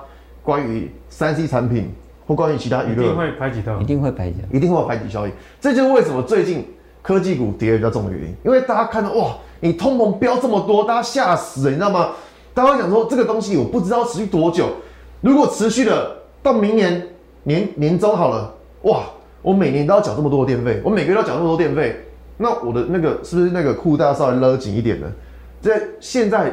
[0.45, 1.93] 关于三 C 产品
[2.29, 3.03] 或关于其他娱乐？
[3.03, 5.33] 一定会排挤到，一定会排挤，一定会有排挤效应。
[5.61, 6.64] 这就是为什么最近
[7.03, 12.11] 科技股跌得比较重的原因，因为大家看到哇，你通膨飙这么多，大家吓死了，你知道吗？
[12.55, 14.68] 大家讲说这个东西我不知道持续多久，
[15.20, 17.05] 如果持续了到明年
[17.42, 19.02] 年年中好了，哇，
[19.42, 21.96] 我每年都要缴这么多的电费，我每个月都要缴那么多电费，
[22.36, 25.11] 那我的那个是不是那个裤带要稍微勒紧一点呢？
[25.61, 26.52] 在现在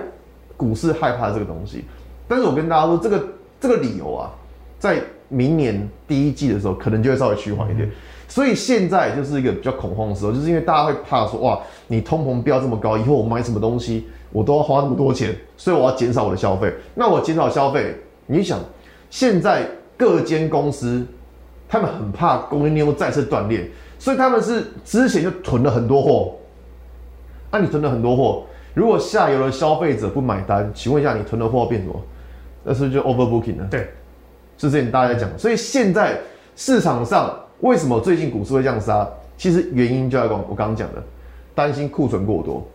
[0.57, 1.85] 股市害怕这个东西，
[2.27, 3.23] 但是我跟大家说这个
[3.59, 4.31] 这个理由啊，
[4.79, 7.87] 在明年第一季的时候可能就会稍微趋缓一点，
[8.27, 14.07] 所以现在就是一个比较恐慌的时候，就是因为大家会怕说哇，你通膨飙这么高，以后我买什么东西？
[14.31, 16.73] 我都要花那么多钱，所以我要减少我的消费。
[16.95, 18.59] 那我减少消费，你想，
[19.09, 19.67] 现在
[19.97, 21.05] 各间公司
[21.67, 23.69] 他们很怕供应链又再次断裂，
[23.99, 26.35] 所以他们是之前就囤了很多货。
[27.51, 32.01] 那、啊、你囤了很多货，如果下游的消费者不买单，请问一下，你囤的货变什么？
[32.63, 33.67] 那是不是就 overbooking 了？
[33.69, 33.87] 对，
[34.57, 35.29] 是这点大家在讲。
[35.37, 36.17] 所以现在
[36.55, 39.05] 市场上为什么最近股市会这样杀？
[39.35, 41.03] 其实原因就在我刚刚讲的，
[41.55, 42.65] 担心库存过多。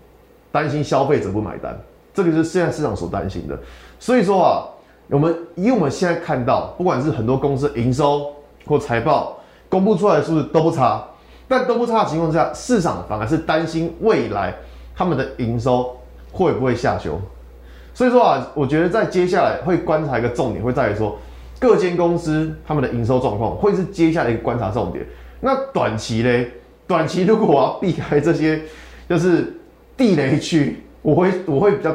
[0.57, 1.79] 担心消费者不买单，
[2.15, 3.59] 这个是现在市场所担心的。
[4.01, 4.65] 所以说啊，
[5.11, 8.33] 我们以我们现在看到，不管是很多公司营收
[8.65, 9.39] 或财报
[9.69, 11.05] 公布出来的数字都不差，
[11.47, 14.55] 但都不差的情况下，市场反而是担心未来
[14.95, 15.95] 他们的营收
[16.33, 17.21] 会不会下修。
[17.93, 21.19] 所以说啊，我觉得在接下来会观察一个重点，会在于说
[21.61, 25.05] 各间公司他们的营收状况会是接下来一个观察重点。
[25.41, 26.51] 那短期嘞，
[26.87, 28.63] 短期如果我要避开这些，
[29.07, 29.53] 就是。
[29.97, 31.95] 地雷区，我会我会比较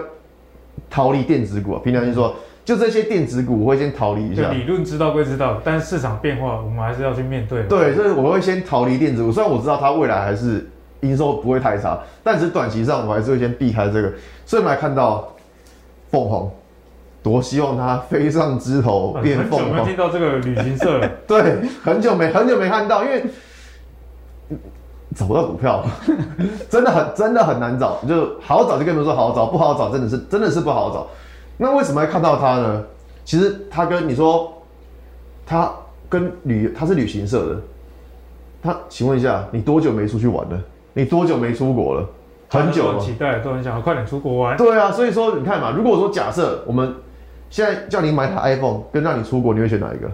[0.90, 1.82] 逃离电子股啊。
[1.84, 2.36] 平常心说，
[2.66, 4.50] 就这些电子股，我会先逃离一下。
[4.52, 7.64] 理论知道归知道，但是市场变化，我们还是要去面对。
[7.64, 9.32] 对，所以我会先逃离电子股。
[9.32, 10.68] 虽然我知道它未来还是
[11.02, 14.12] 营收不会太差，但是短期上我还是会先避开这个。
[14.46, 15.32] 所以我们来看到
[16.10, 16.50] 凤凰，
[17.22, 19.68] 多希望它飞上枝头变凤凰。
[19.68, 21.08] 很久没听到这个旅行社了。
[21.28, 23.24] 对，很久没很久没看到，因为。
[25.16, 25.84] 找不到股票，
[26.70, 27.98] 真的很真的很难找。
[28.08, 31.08] 就好找就跟你们说好找，不好找真的是真的是不好找。
[31.58, 32.84] 那为什么要看到它呢？
[33.24, 34.52] 其实他跟你说，
[35.46, 35.72] 他
[36.10, 37.62] 跟旅他是旅行社的。
[38.64, 40.60] 他请问一下，你多久没出去玩了？
[40.94, 42.08] 你多久没出国了？
[42.50, 43.00] 很久了。
[43.00, 44.58] 期待都很想要快点出国玩。
[44.58, 46.96] 对啊，所以说你看嘛，如果说假设我们
[47.50, 50.10] 现在叫你买台 iPhone，跟让你出国，你会选哪一个？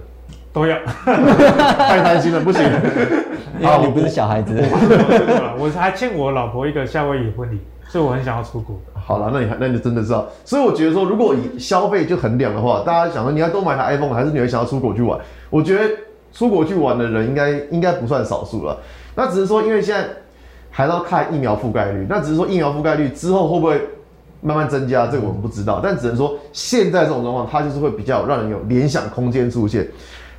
[0.54, 0.78] 都要。
[1.06, 2.64] 太贪心了，不行。
[3.60, 4.54] 因为你不是小孩子，
[5.58, 8.80] 我还欠我老婆一个夏威夷婚礼，所以我很想要出国。
[8.94, 15.20] 好了，那你那你真的知道，所以我觉得说，如果以消费就衡量的话，大家想说你要多买台 iPhone，还是你会想要出国去玩？
[15.50, 15.90] 我觉得
[16.32, 18.78] 出国去玩的人应该应该不算少数了。
[19.16, 20.08] 那只是说，因为现在
[20.70, 23.82] 还要看疫苗覆盖率，那只是说疫苗覆盖率之后会不会
[24.42, 25.80] 慢慢增加，这个我们不知道。
[25.82, 29.88] 但只能说现在这种状况，它就是会比较让人有联想空间出现。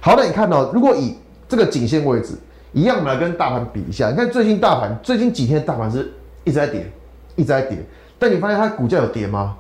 [0.00, 1.14] 好，那你看到，如果以
[1.48, 2.34] 这个颈线位置。
[2.74, 4.10] 一样，我们来跟大盘比一下。
[4.10, 6.12] 你看最近大盘最近几天大盘是
[6.44, 6.86] 一直在跌，
[7.34, 7.78] 一直在跌。
[8.18, 9.56] 但你发现它股价有跌吗？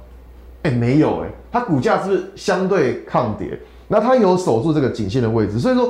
[0.62, 3.58] 哎、欸，没有哎、欸，它股价是是相对抗跌？
[3.88, 5.88] 那它有守住这个颈线的位置，所以说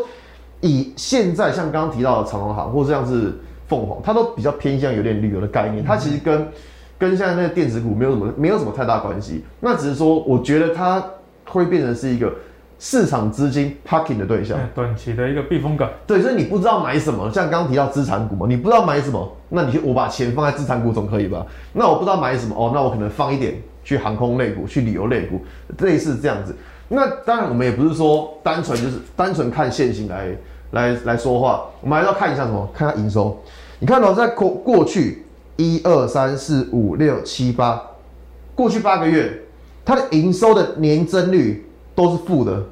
[0.61, 3.37] 以现在像刚刚提到的长隆行或者像是
[3.67, 6.49] 凤凰，它都比较偏向有点旅游的概念，它其实跟
[6.97, 11.05] 跟现在那个电子股没有什么没有什么太大关系，那只是说我觉得它
[11.47, 12.33] 会变成是一个。
[12.79, 15.91] 市场资金 parking 的对象，短期的一个避风港。
[16.07, 21.45] 对，所以你不知道买什么，像刚刚提到资产股嘛，你不知道买什么，那你就我把钱放在资产股总可以吧？
[21.73, 25.41] 那我不知道买什么哦，那我可能放一点去航空类股、去旅游类股，
[25.79, 26.55] 类似这样子。
[26.89, 30.29] 那当然，我们也不是说单纯就是单纯看线型来
[30.71, 32.69] 来来说话，我们还要看一下什么？
[32.73, 33.37] 看它营收。
[33.81, 35.25] 你看到在过过去
[35.57, 37.83] 一二三四五六七八，
[38.55, 39.43] 过去八个月，
[39.85, 41.65] 它的营收的年增率。
[41.99, 42.63] 都是负的，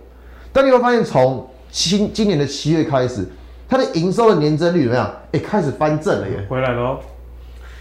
[0.53, 3.27] 但你会发现，从今今年的七月开始，
[3.69, 5.13] 它的营收的年增率怎么样？
[5.33, 6.97] 哎，开始翻正了耶，回来了。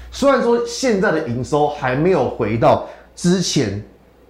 [0.10, 3.80] 虽然说现在的营收还没有回到之前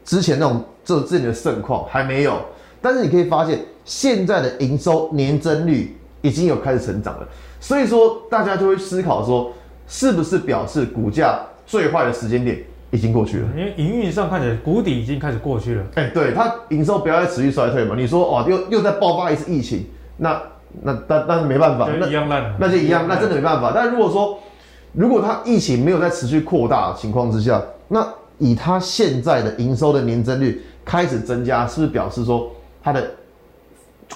[0.03, 2.37] 之前那种这这里的盛况，还没有，
[2.81, 7.25] 但是你可以发现，现在的营收年增率已经有开始成长了。
[7.61, 9.53] 所以说，大家就会思考说，
[9.87, 12.61] 是不是表示股价最坏的时间点？
[12.95, 15.83] 已经过去了，因为营运上看起来谷底已经开始过去了。
[15.95, 17.95] 哎、欸，对，它营收不要再持续衰退嘛？
[17.95, 19.85] 你说哦，又又在爆发一次疫情，
[20.17, 20.41] 那
[20.81, 23.71] 那但但是没办法，那一样烂，那就一样，那真的没办法。
[23.75, 24.39] 但如果说
[24.93, 32.49] 如果它疫情没有在持续扩大的情况之下，那以它现在的营收的年增率开始增加，是不是表示说
[32.81, 33.11] 它的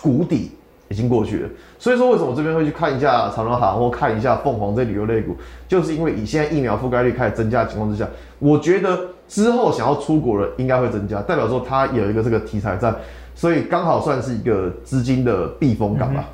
[0.01, 0.51] 谷底？
[0.89, 5.35] 已经过去了，所以说为什么我这边会去看一下长荣航或看一下凤凰这旅游类股，
[5.67, 8.07] 就是因为以现在疫苗覆盖率开始增加的情况之下，
[8.39, 12.93] 我觉得之后想要出国的应该会增加，代表说它有一个这个题材在，
[13.35, 16.25] 所以刚好算是一个资金的避风港吧。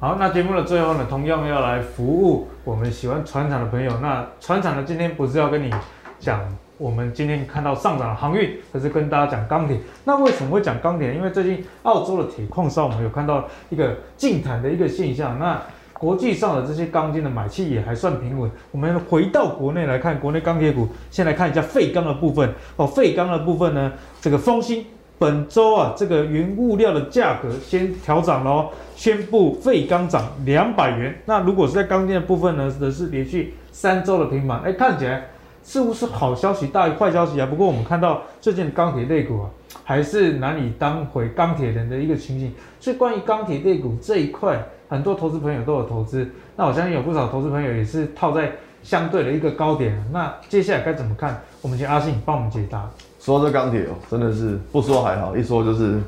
[0.00, 3.92] 好，那节目的最后呢，同样要来服务我们喜欢传产的朋友。
[4.02, 5.70] 那传产呢，今天不是要跟你
[6.18, 6.40] 讲。
[6.80, 9.78] 我们今天看到上涨的航运，还是跟大家讲钢铁。
[10.04, 11.14] 那为什么会讲钢铁？
[11.14, 15.38] 因为最近澳洲的铁矿上，我们有看到一个净滩的一个现象。
[15.38, 15.60] 那
[15.92, 18.50] 国际上的这些钢筋的买气也还算平稳。
[18.70, 22.50] 我们回到国内来看，国内钢铁股，先来看一下废钢的部分。
[22.76, 24.86] 哦，废钢的部分呢，这个丰兴
[25.18, 31.14] 本周啊，这个原物料的价格先调涨喽，宣布废钢涨两百元。
[31.26, 34.62] 那如果是在钢筋的部分呢，则是连续三周的平盘。
[34.62, 35.26] 哎，看起来。
[35.62, 37.46] 似乎是好消息大于坏消息啊。
[37.46, 39.50] 不过我们看到最近的钢铁类股啊，
[39.84, 42.52] 还是难以当回钢铁人的一个情形。
[42.78, 46.28] 所以关于钢铁类股这一块，很多投资朋友都有投资。
[46.56, 48.52] 那我相信有不少投资朋友也是套在
[48.82, 50.02] 相对的一个高点。
[50.10, 51.40] 那接下来该怎么看？
[51.62, 52.88] 我们请阿信帮我们解答。
[53.20, 56.00] 说到这钢铁哦，真的是不说还好，一说就是，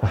[0.00, 0.10] 唉，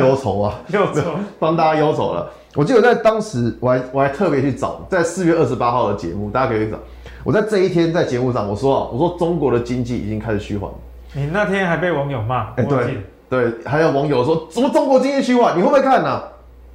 [0.00, 1.02] 忧愁啊， 忧愁，
[1.38, 2.30] 帮大家忧愁了。
[2.54, 6.78] 我记得在当时，我还我还特别去找，在四月二十八号的节目，大家可以去找。
[7.24, 10.70] 我在这一天在节目上我说啊，我说中国的经济已经开始趋缓。
[11.14, 12.98] 你那天还被网友骂，哎、欸，对
[13.30, 16.24] 对，还有网友说什么中国经济趋缓，你会不会看呢、啊？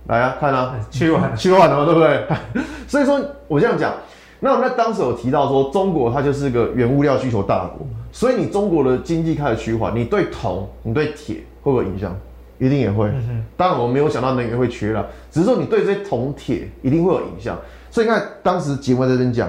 [0.07, 2.25] 来啊，看啊，趋 缓趋缓了嘛，对不对？
[2.87, 3.93] 所以说我这样讲，
[4.39, 12.17] 那我们在当时有提到说，中国它就是个原物料需求大国，所以你中国的经济开始趋缓，你对铜、你对铁会不会影响？
[12.57, 13.07] 一定也会。
[13.09, 17.55] 嗯、当然我没有想到能源会缺了，只是说你对这些铜铁一定会有影响。
[17.91, 19.47] 所以你看当时节目在这边讲。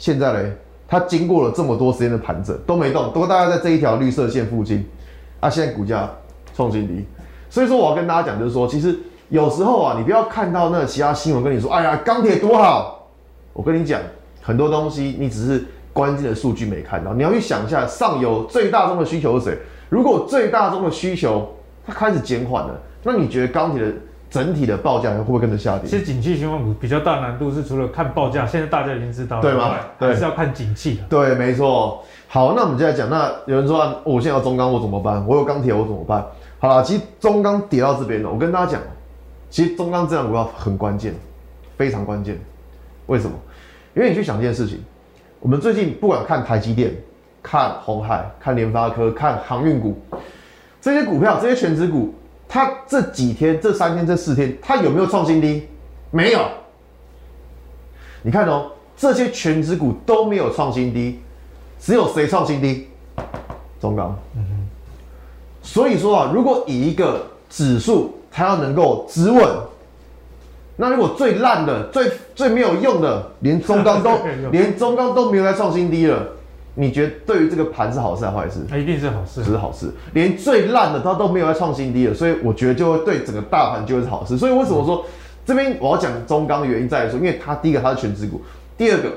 [0.00, 0.50] 现在嘞，
[0.88, 4.82] 它经过了这么多时间的盘整都没动，都大概在这一条绿色线附近，
[5.40, 6.10] 啊，现在股价
[6.56, 7.04] 创新低，
[7.50, 8.98] 所以说我要跟大家讲，就是说，其实
[9.28, 13.10] 有时候啊，你不要看到那其他新闻跟你说，哎呀，钢铁多好，
[13.52, 14.00] 我跟你讲，
[14.40, 19.58] 很多东西你只是关键的数据没看到，你要去想一下，上游最大宗的需求是谁？
[19.90, 21.46] 如果最大宗的需求
[21.86, 23.92] 它开始减缓了，那你觉得钢铁的？
[24.30, 25.90] 整体的报价会不会跟着下跌？
[25.90, 29.74] 其实景气循环股比较大难度是除了看报价，现在大家已经知道了，对吗？
[29.98, 31.00] 对，还是要看景气。
[31.08, 32.02] 对，没错。
[32.28, 35.26] 好，那我们现在讲，那有人说，哦、我现在要中钢，我怎么办？
[35.26, 36.24] 我有钢铁，我怎么办？
[36.60, 38.80] 好了，其实中钢跌到这边了，我跟大家讲，
[39.50, 41.12] 其实中钢这样股票很关键，
[41.76, 42.38] 非常关键。
[43.06, 43.36] 为什么？
[43.96, 44.80] 因为你去想一件事情，
[45.40, 46.94] 我们最近不管看台积电、
[47.42, 50.00] 看红海、看联发科、看航运股，
[50.80, 52.14] 这些股票，这些全职股。
[52.52, 55.68] 它这几天、这三天、这四天，它有没有创新低？
[56.10, 56.40] 没有。
[58.22, 61.20] 你看哦，这些权值股都没有创新低，
[61.78, 62.88] 只有谁创新低？
[63.80, 64.18] 中钢。
[64.34, 64.68] 嗯哼。
[65.62, 69.48] 所以说啊，如果以一个指数，它要能够止稳，
[70.74, 74.18] 那如果最烂的、最最没有用的，连中钢都
[74.50, 76.26] 连中钢都没有再创新低了。
[76.74, 78.60] 你觉得对于这个盘是好事还是坏事？
[78.68, 79.90] 它一定是好事，只是好事。
[80.14, 84.38] 连最烂的它都没有再创新低了，所以我觉得就会对整个大盘就会是好事。
[84.38, 85.04] 所以为什么说、嗯、
[85.44, 88.40] 这边我要讲中钢的原因在于说，因为它第一个它是权值股，
[88.78, 89.10] 第二个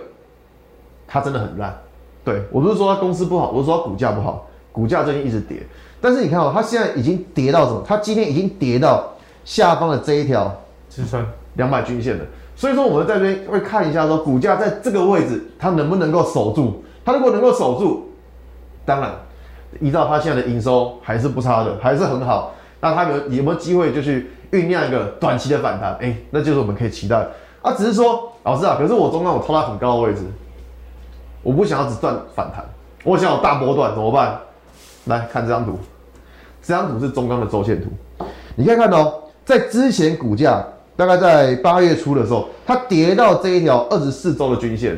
[1.07, 1.77] 它真的很烂。
[2.25, 5.57] 对，我不是说它公司不好，我是说它股价不好，股价最近一直跌。
[6.01, 7.83] 但是你看哦，它现在已经跌到什么？
[7.87, 9.13] 它今天已经跌到
[9.45, 10.53] 下方的这一条
[10.89, 11.25] 支撑
[11.55, 12.25] 两百均线了。
[12.55, 16.83] 所以说，我们在这边会看一下，说股价在这个位置，它能不能够守住？
[17.05, 18.09] 他如果能够守住，
[18.85, 19.11] 当然
[19.79, 22.53] 依照他现在的营收还是不差的，还是很好。
[22.79, 25.95] 那他有有没有机会就去酝酿一个短期的反弹？
[26.01, 27.25] 哎，那就是我们可以期待。
[27.61, 30.21] 啊，只是说老师啊，可是我中间我套在很高的位置，
[31.41, 32.63] 我不想要只赚反弹，
[33.03, 34.39] 我想要大波段怎么办？
[35.05, 35.77] 来看这张图，
[36.61, 37.89] 这张图是中钢的周线图，
[38.55, 44.97] 你可以看到，在之前股价大概在八月初的时候，它跌到这一条二十四周的均线，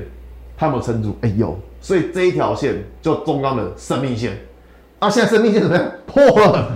[0.55, 1.15] 它有没有撑住？
[1.21, 4.35] 哎有，所以这一条线就中钢的生命线。
[4.97, 5.85] 啊，现在生命线怎么样？
[6.07, 6.71] 破了，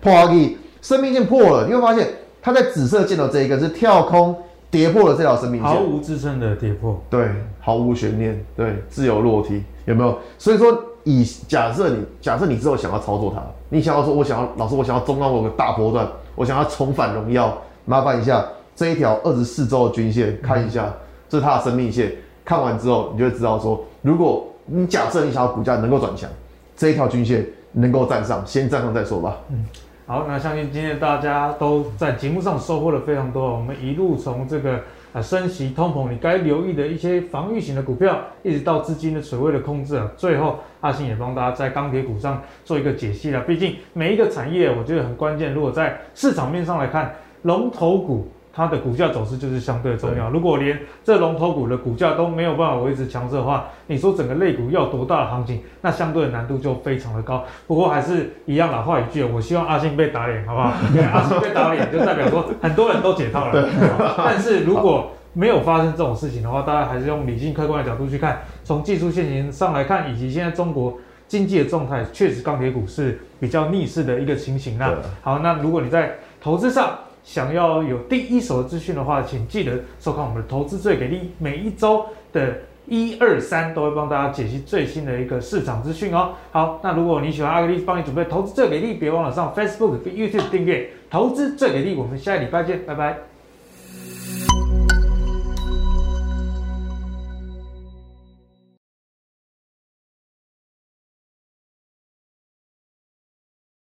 [0.00, 2.08] 破阿基，生命线破了，你会发现
[2.40, 4.34] 它在紫色箭头这一个是跳空。
[4.70, 7.26] 跌破了这条生命线，毫无支撑的跌破，对，
[7.58, 10.18] 毫无悬念，对，自由落体，有没有？
[10.36, 18.44] 所以说，以假设你假设你之后想要操作它，你想要说，我想要老师，我想要中钢我有个大波段，我想要重返荣耀，麻烦一下
[18.76, 20.92] 这一条二十四周的均线看一下，嗯、
[21.30, 22.12] 这是它的生命线，
[22.44, 26.28] 看完之后你就会知道说，如果你假设你想要股价能够转强，
[26.76, 29.38] 这一条均线能够站上，先站上再说吧。
[29.50, 29.64] 嗯
[30.06, 33.52] 好，那相信今天大家都在节目上收获了非常多。
[33.52, 34.80] 我们一路从这个
[35.12, 40.10] 啊升息、通膨，你该留意的一些防御型的股票，一直到资金的水位的控制啊。
[40.16, 43.42] 最后，阿信也帮大家在钢铁股上做一个解析了。
[43.42, 45.52] 毕竟每一个产业，我觉得很关键。
[45.52, 48.26] 如果在市场面上来看，龙头股。
[48.58, 50.28] 它的股价走势就是相对重要。
[50.30, 57.44] 如果连这龙头股的股价都没有办法维持强势的话，你说整个类股要多大的行情，那相对的难度就非常的高。
[57.68, 60.72] 不过还是一样老话一句，我希望阿信被打脸，好不好？
[60.90, 63.68] 因为阿信被打脸，就代表说很多人都解套了。
[64.18, 70.98] 但是如果没有发生这种事情的话，大家还是用理性客观的角度去看，从技术线型上来看，以及现在中国
[71.28, 74.76] 经济的状态，确实钢铁股是比较逆势的一个情形。
[74.76, 74.92] 那
[75.22, 76.98] 好，那如果你在投资上，
[77.28, 82.56] 想要有第一手的资讯的话，请记得收看我们的投资最给力，每一周的
[82.86, 86.30] 一二三都会帮大家解析最新的一个市场资讯哦。
[86.52, 91.94] 好，那如果你喜欢阿格力帮你准备投资最给力，别忘了上 Facebook 跟 YouTube 订阅投资最给力。
[91.96, 93.18] 我们下个礼拜见，拜拜。